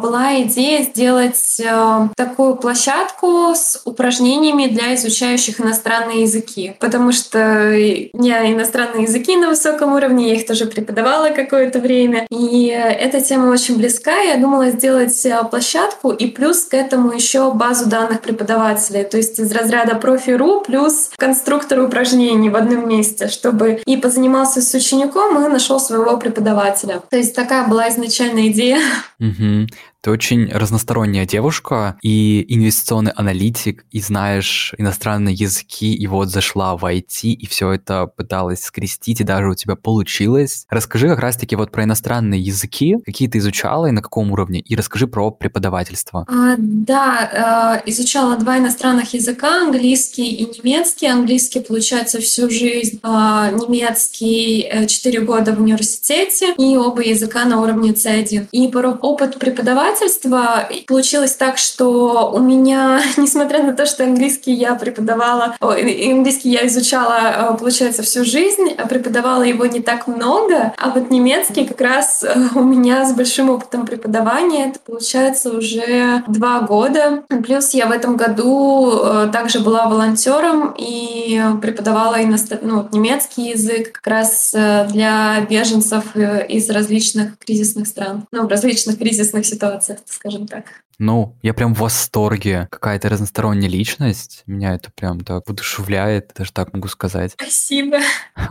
была 0.00 0.35
идея 0.42 0.82
сделать 0.82 1.60
э, 1.60 2.08
такую 2.16 2.56
площадку 2.56 3.54
с 3.54 3.80
упражнениями 3.84 4.66
для 4.66 4.94
изучающих 4.94 5.60
иностранные 5.60 6.22
языки, 6.22 6.74
потому 6.80 7.12
что 7.12 7.72
я 7.72 8.52
иностранные 8.52 9.04
языки 9.04 9.36
на 9.36 9.48
высоком 9.48 9.94
уровне, 9.94 10.28
я 10.28 10.34
их 10.34 10.46
тоже 10.46 10.66
преподавала 10.66 11.30
какое-то 11.30 11.78
время, 11.78 12.26
и 12.30 12.66
эта 12.66 13.20
тема 13.20 13.50
очень 13.50 13.76
близка. 13.76 14.16
Я 14.18 14.36
думала 14.36 14.70
сделать 14.70 15.24
э, 15.24 15.42
площадку 15.50 16.10
и 16.10 16.26
плюс 16.26 16.64
к 16.64 16.74
этому 16.74 17.12
еще 17.12 17.52
базу 17.52 17.88
данных 17.88 18.20
преподавателей, 18.20 19.04
то 19.04 19.16
есть 19.16 19.38
из 19.38 19.52
разряда 19.52 19.94
профи.ру 19.94 20.62
плюс 20.62 21.10
конструктор 21.16 21.80
упражнений 21.80 22.50
в 22.50 22.56
одном 22.56 22.88
месте, 22.88 23.28
чтобы 23.28 23.80
и 23.84 23.96
позанимался 23.96 24.60
с 24.60 24.74
учеником, 24.74 25.44
и 25.44 25.48
нашел 25.48 25.80
своего 25.80 26.16
преподавателя. 26.16 27.02
То 27.10 27.16
есть 27.16 27.34
такая 27.34 27.66
была 27.66 27.88
изначальная 27.88 28.48
идея. 28.48 28.78
Угу. 29.20 29.66
Ты 30.06 30.12
очень 30.12 30.48
разносторонняя 30.52 31.26
девушка 31.26 31.98
и 32.00 32.46
инвестиционный 32.54 33.10
аналитик, 33.10 33.84
и 33.90 34.00
знаешь 34.00 34.72
иностранные 34.78 35.34
языки, 35.34 35.92
и 35.92 36.06
вот 36.06 36.28
зашла 36.28 36.76
в 36.76 36.84
IT, 36.84 37.24
и 37.24 37.46
все 37.48 37.72
это 37.72 38.06
пыталась 38.06 38.62
скрестить, 38.62 39.20
и 39.20 39.24
даже 39.24 39.48
у 39.48 39.54
тебя 39.56 39.74
получилось. 39.74 40.64
Расскажи 40.70 41.08
как 41.08 41.18
раз-таки 41.18 41.56
вот 41.56 41.72
про 41.72 41.82
иностранные 41.82 42.40
языки, 42.40 42.98
какие 43.04 43.28
ты 43.28 43.38
изучала 43.38 43.86
и 43.86 43.90
на 43.90 44.00
каком 44.00 44.30
уровне, 44.30 44.60
и 44.60 44.76
расскажи 44.76 45.08
про 45.08 45.32
преподавательство. 45.32 46.24
А, 46.28 46.54
да, 46.56 47.82
э, 47.84 47.90
изучала 47.90 48.36
два 48.36 48.58
иностранных 48.58 49.12
языка, 49.12 49.62
английский 49.62 50.28
и 50.28 50.44
немецкий. 50.44 51.08
Английский, 51.08 51.58
получается, 51.58 52.20
всю 52.20 52.48
жизнь, 52.48 53.00
а 53.02 53.50
немецкий 53.50 54.86
4 54.86 55.20
года 55.22 55.52
в 55.52 55.60
университете, 55.60 56.54
и 56.58 56.76
оба 56.76 57.02
языка 57.02 57.44
на 57.44 57.60
уровне 57.60 57.90
C1. 57.90 58.50
И 58.52 58.72
опыт 58.72 59.40
преподавателя 59.40 59.95
предпринимательства 59.96 60.68
получилось 60.86 61.34
так, 61.34 61.58
что 61.58 62.30
у 62.32 62.38
меня, 62.38 63.00
несмотря 63.16 63.62
на 63.62 63.72
то, 63.72 63.86
что 63.86 64.04
английский 64.04 64.52
я 64.52 64.74
преподавала, 64.74 65.56
английский 65.60 66.50
я 66.50 66.66
изучала, 66.66 67.52
э, 67.52 67.58
получается, 67.58 68.02
всю 68.02 68.24
жизнь, 68.24 68.74
преподавала 68.88 69.42
его 69.42 69.66
не 69.66 69.80
так 69.80 70.06
много, 70.06 70.74
а 70.76 70.90
вот 70.90 71.10
немецкий 71.10 71.66
как 71.66 71.80
раз 71.80 72.24
э, 72.24 72.34
у 72.54 72.62
меня 72.62 73.04
с 73.04 73.14
большим 73.14 73.50
опытом 73.50 73.86
преподавания, 73.86 74.70
это 74.70 74.78
получается 74.80 75.50
уже 75.50 76.22
два 76.28 76.60
года. 76.60 77.24
Плюс 77.44 77.74
я 77.74 77.86
в 77.86 77.92
этом 77.92 78.16
году 78.16 79.00
э, 79.02 79.28
также 79.32 79.60
была 79.60 79.86
волонтером 79.86 80.74
и 80.76 81.40
преподавала 81.62 82.22
иностран... 82.22 82.60
ну, 82.62 82.88
немецкий 82.92 83.50
язык 83.50 83.92
как 83.92 84.06
раз 84.06 84.52
для 84.52 85.40
беженцев 85.48 86.16
из 86.16 86.68
различных 86.70 87.38
кризисных 87.38 87.86
стран, 87.86 88.26
ну, 88.32 88.46
в 88.46 88.48
различных 88.48 88.98
кризисных 88.98 89.46
ситуациях 89.46 89.75
скажем 89.82 90.46
так. 90.46 90.85
Ну, 90.98 91.36
я 91.42 91.52
прям 91.52 91.74
в 91.74 91.80
восторге. 91.80 92.68
Какая-то 92.70 93.08
разносторонняя 93.08 93.70
личность. 93.70 94.42
Меня 94.46 94.74
это 94.74 94.90
прям 94.94 95.20
так 95.20 95.42
воодушевляет, 95.46 96.32
даже 96.36 96.52
так 96.52 96.72
могу 96.72 96.88
сказать. 96.88 97.32
Спасибо. 97.32 97.98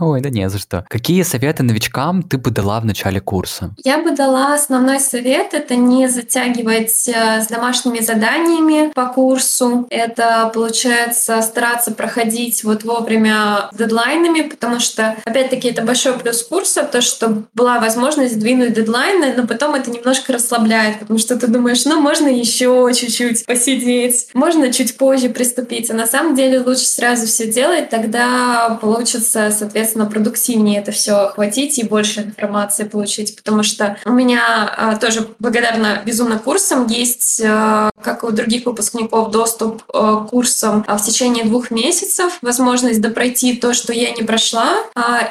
Ой, 0.00 0.20
да 0.20 0.30
не 0.30 0.48
за 0.48 0.58
что. 0.58 0.84
Какие 0.88 1.22
советы 1.22 1.62
новичкам 1.62 2.22
ты 2.22 2.38
бы 2.38 2.50
дала 2.50 2.80
в 2.80 2.84
начале 2.84 3.20
курса? 3.20 3.74
Я 3.82 3.98
бы 3.98 4.12
дала 4.12 4.54
основной 4.54 5.00
совет— 5.00 5.48
это 5.54 5.74
не 5.76 6.08
затягивать 6.08 7.08
э, 7.08 7.42
с 7.42 7.48
домашними 7.48 7.98
заданиями 7.98 8.92
по 8.92 9.06
курсу. 9.06 9.86
Это, 9.90 10.50
получается, 10.54 11.42
стараться 11.42 11.90
проходить 11.92 12.62
вот 12.62 12.84
вовремя 12.84 13.70
дедлайнами, 13.72 14.42
потому 14.42 14.78
что, 14.78 15.16
опять-таки, 15.24 15.68
это 15.68 15.82
большой 15.82 16.18
плюс 16.18 16.42
курса, 16.42 16.84
то, 16.84 17.00
что 17.00 17.44
была 17.54 17.80
возможность 17.80 18.38
двинуть 18.38 18.74
дедлайны, 18.74 19.34
но 19.36 19.46
потом 19.46 19.74
это 19.74 19.90
немножко 19.90 20.32
расслабляет, 20.32 21.00
потому 21.00 21.18
что 21.18 21.36
ты 21.36 21.48
думаешь, 21.48 21.84
ну, 21.84 22.00
можно 22.00 22.35
еще 22.38 22.90
чуть-чуть 22.94 23.46
посидеть, 23.46 24.28
можно 24.34 24.72
чуть 24.72 24.96
позже 24.96 25.28
приступить. 25.28 25.90
А 25.90 25.94
на 25.94 26.06
самом 26.06 26.34
деле 26.34 26.60
лучше 26.60 26.84
сразу 26.84 27.26
все 27.26 27.46
делать, 27.46 27.88
тогда 27.88 28.78
получится, 28.80 29.52
соответственно, 29.56 30.06
продуктивнее 30.06 30.80
это 30.80 30.92
все 30.92 31.12
охватить 31.12 31.78
и 31.78 31.84
больше 31.84 32.20
информации 32.20 32.84
получить. 32.84 33.36
Потому 33.36 33.62
что 33.62 33.96
у 34.04 34.12
меня 34.12 34.72
а, 34.76 34.96
тоже 34.96 35.26
благодарна 35.38 36.02
безумно 36.04 36.38
курсам 36.38 36.86
есть, 36.86 37.42
а, 37.44 37.90
как 38.02 38.22
и 38.22 38.26
у 38.26 38.30
других 38.30 38.66
выпускников, 38.66 39.30
доступ 39.30 39.82
а, 39.92 40.24
к 40.24 40.30
курсам 40.30 40.84
в 40.86 40.98
течение 41.04 41.44
двух 41.44 41.70
месяцев, 41.70 42.38
возможность 42.42 43.00
допройти 43.00 43.56
то, 43.56 43.74
что 43.74 43.92
я 43.92 44.10
не 44.12 44.22
прошла. 44.22 44.76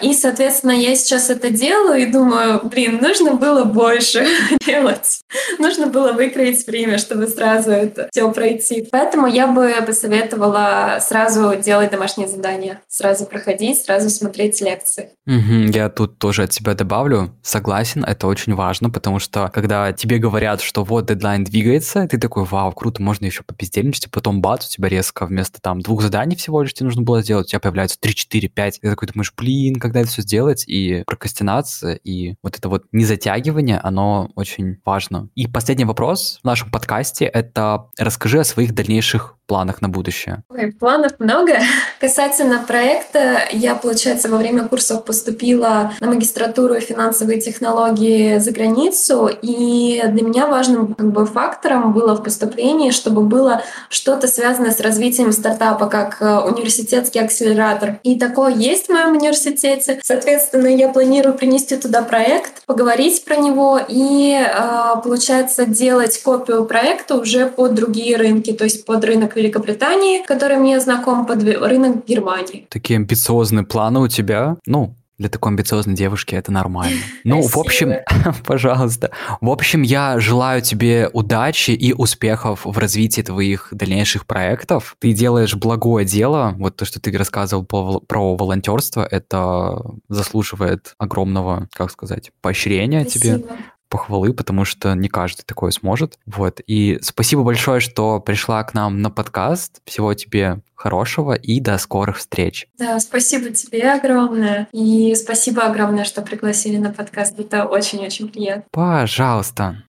И, 0.02 0.14
соответственно, 0.14 0.72
я 0.72 0.96
сейчас 0.96 1.30
это 1.30 1.50
делаю 1.50 2.02
и 2.02 2.06
думаю, 2.06 2.62
блин, 2.64 3.00
нужно 3.02 3.34
было 3.34 3.64
больше 3.64 4.28
делать. 4.66 5.22
Нужно 5.60 5.88
было 5.88 6.12
выкроить 6.14 6.66
время 6.68 6.95
время, 6.96 6.98
чтобы 6.98 7.28
сразу 7.28 7.72
это 7.72 8.08
все 8.12 8.32
пройти. 8.32 8.88
Поэтому 8.92 9.28
я 9.28 9.48
бы 9.48 9.74
посоветовала 9.86 10.98
сразу 11.02 11.56
делать 11.56 11.92
домашние 11.92 12.28
задания, 12.28 12.82
сразу 12.88 13.26
проходить, 13.26 13.84
сразу 13.84 14.10
смотреть 14.10 14.62
лекции. 14.62 15.10
Угу, 15.28 15.72
я 15.74 15.90
тут 15.90 16.18
тоже 16.18 16.44
от 16.44 16.54
себя 16.54 16.74
добавлю. 16.74 17.36
Согласен, 17.42 18.04
это 18.04 18.28
очень 18.28 18.54
важно, 18.54 18.90
потому 18.90 19.20
что 19.20 19.50
когда 19.54 19.94
тебе 19.94 20.18
говорят, 20.18 20.62
что 20.62 20.84
вот 20.84 21.08
дедлайн 21.08 21.44
двигается, 21.44 22.08
ты 22.08 22.18
такой, 22.18 22.44
вау, 22.46 22.72
круто, 22.72 23.02
можно 23.02 23.26
еще 23.26 23.44
попиздельничать, 23.44 24.06
и 24.06 24.10
потом 24.10 24.42
бац, 24.42 24.68
у 24.68 24.70
тебя 24.70 24.90
резко 24.90 25.26
вместо 25.26 25.62
там 25.62 25.82
двух 25.82 26.02
заданий 26.02 26.36
всего 26.36 26.62
лишь 26.62 26.74
тебе 26.74 26.86
нужно 26.86 27.02
было 27.02 27.22
сделать, 27.22 27.48
у 27.48 27.50
тебя 27.50 27.60
появляется 27.60 28.00
3, 28.00 28.14
4, 28.14 28.48
5. 28.50 28.80
Ты 28.82 28.90
такой 28.90 29.08
думаешь, 29.08 29.34
блин, 29.36 29.76
когда 29.76 30.02
это 30.02 30.10
все 30.10 30.22
сделать? 30.22 30.64
И 30.68 31.04
прокрастинация, 31.06 31.96
и 31.96 32.36
вот 32.44 32.58
это 32.58 32.70
вот 32.70 32.84
незатягивание, 32.92 33.80
оно 33.80 34.30
очень 34.36 34.78
важно. 34.86 35.30
И 35.36 35.48
последний 35.48 35.86
вопрос 35.86 36.40
в 36.42 36.46
нашем 36.46 36.70
подкасте— 36.72 36.85
это 37.26 37.88
расскажи 37.98 38.40
о 38.40 38.44
своих 38.44 38.74
дальнейших 38.74 39.36
планах 39.48 39.82
на 39.82 39.90
будущее? 39.90 40.44
Ой, 40.50 40.72
планов 40.72 41.14
много. 41.20 41.60
Касательно 42.00 42.64
проекта, 42.66 43.42
я, 43.52 43.76
получается, 43.76 44.30
во 44.30 44.38
время 44.38 44.68
курсов 44.68 45.06
поступила 45.06 45.94
на 46.00 46.08
магистратуру 46.08 46.80
финансовые 46.80 47.40
технологии 47.40 48.38
за 48.40 48.52
границу, 48.52 49.30
и 49.42 50.02
для 50.08 50.24
меня 50.24 50.48
важным 50.48 50.94
как 50.94 51.12
бы, 51.12 51.26
фактором 51.26 51.94
было 51.94 52.16
в 52.16 52.24
поступлении, 52.24 52.92
чтобы 52.92 53.22
было 53.22 53.64
что-то 53.90 54.28
связанное 54.28 54.72
с 54.72 54.80
развитием 54.80 55.32
стартапа, 55.32 55.88
как 55.88 56.22
э, 56.22 56.40
университетский 56.40 57.20
акселератор. 57.20 58.00
И 58.04 58.20
такое 58.20 58.54
есть 58.54 58.88
в 58.88 58.90
моем 58.90 59.16
университете. 59.16 60.00
Соответственно, 60.04 60.68
я 60.68 60.90
планирую 60.90 61.36
принести 61.36 61.78
туда 61.78 62.02
проект, 62.02 62.66
поговорить 62.66 63.24
про 63.26 63.36
него 63.36 63.80
и, 63.88 64.36
э, 64.36 65.02
получается, 65.04 65.66
делать 65.66 66.22
копию 66.22 66.66
проекта 66.76 67.16
уже 67.16 67.48
под 67.48 67.74
другие 67.74 68.18
рынки, 68.18 68.52
то 68.52 68.66
есть 68.66 68.86
под 68.86 69.06
рынок 69.06 69.38
Великобритании, 69.38 70.26
который 70.26 70.58
мне 70.58 70.82
знаком 70.82 71.26
под 71.26 71.42
рынок 71.42 72.06
Германии. 72.06 72.68
Такие 72.70 72.98
амбициозные 72.98 73.66
планы 73.66 74.02
у 74.02 74.10
тебя. 74.10 74.58
Ну, 74.66 74.94
Для 75.18 75.30
такой 75.30 75.54
амбициозной 75.54 75.96
девушки 75.96 76.36
это 76.36 76.52
нормально. 76.52 76.98
Ну, 77.24 77.42
в 77.42 77.58
общем, 77.58 77.94
пожалуйста. 78.46 79.12
В 79.40 79.50
общем, 79.50 79.84
я 79.84 80.20
желаю 80.20 80.62
тебе 80.62 81.10
удачи 81.14 81.72
и 81.72 81.94
успехов 81.94 82.66
в 82.66 82.78
развитии 82.78 83.22
твоих 83.22 83.70
дальнейших 83.72 84.26
проектов. 84.26 84.98
Ты 85.00 85.14
делаешь 85.14 85.56
благое 85.56 86.06
дело. 86.06 86.56
Вот 86.58 86.76
то, 86.76 86.84
что 86.84 87.00
ты 87.00 87.18
рассказывал 87.18 87.64
про 87.64 88.36
волонтерство, 88.36 89.08
это 89.10 89.80
заслуживает 90.10 90.94
огромного, 90.98 91.70
как 91.72 91.90
сказать, 91.92 92.32
поощрения 92.42 93.06
Спасибо. 93.06 93.38
тебе 93.38 93.56
похвалы, 93.96 94.34
потому 94.34 94.66
что 94.66 94.94
не 94.94 95.08
каждый 95.08 95.44
такое 95.44 95.72
сможет. 95.72 96.20
Вот. 96.26 96.60
И 96.68 97.00
спасибо 97.02 97.44
большое, 97.44 97.80
что 97.80 98.20
пришла 98.20 98.62
к 98.66 98.74
нам 98.74 99.02
на 99.02 99.10
подкаст. 99.10 99.80
Всего 99.86 100.14
тебе 100.14 100.60
хорошего 100.76 101.34
и 101.34 101.62
до 101.62 101.78
скорых 101.78 102.18
встреч. 102.18 102.68
Да, 102.78 103.00
спасибо 103.00 103.52
тебе 103.52 103.94
огромное. 103.94 104.68
И 104.74 105.16
спасибо 105.16 105.62
огромное, 105.64 106.04
что 106.04 106.22
пригласили 106.22 106.76
на 106.76 106.92
подкаст. 106.92 107.40
Это 107.40 107.64
очень-очень 107.64 108.28
приятно. 108.28 108.66
Пожалуйста. 108.72 109.82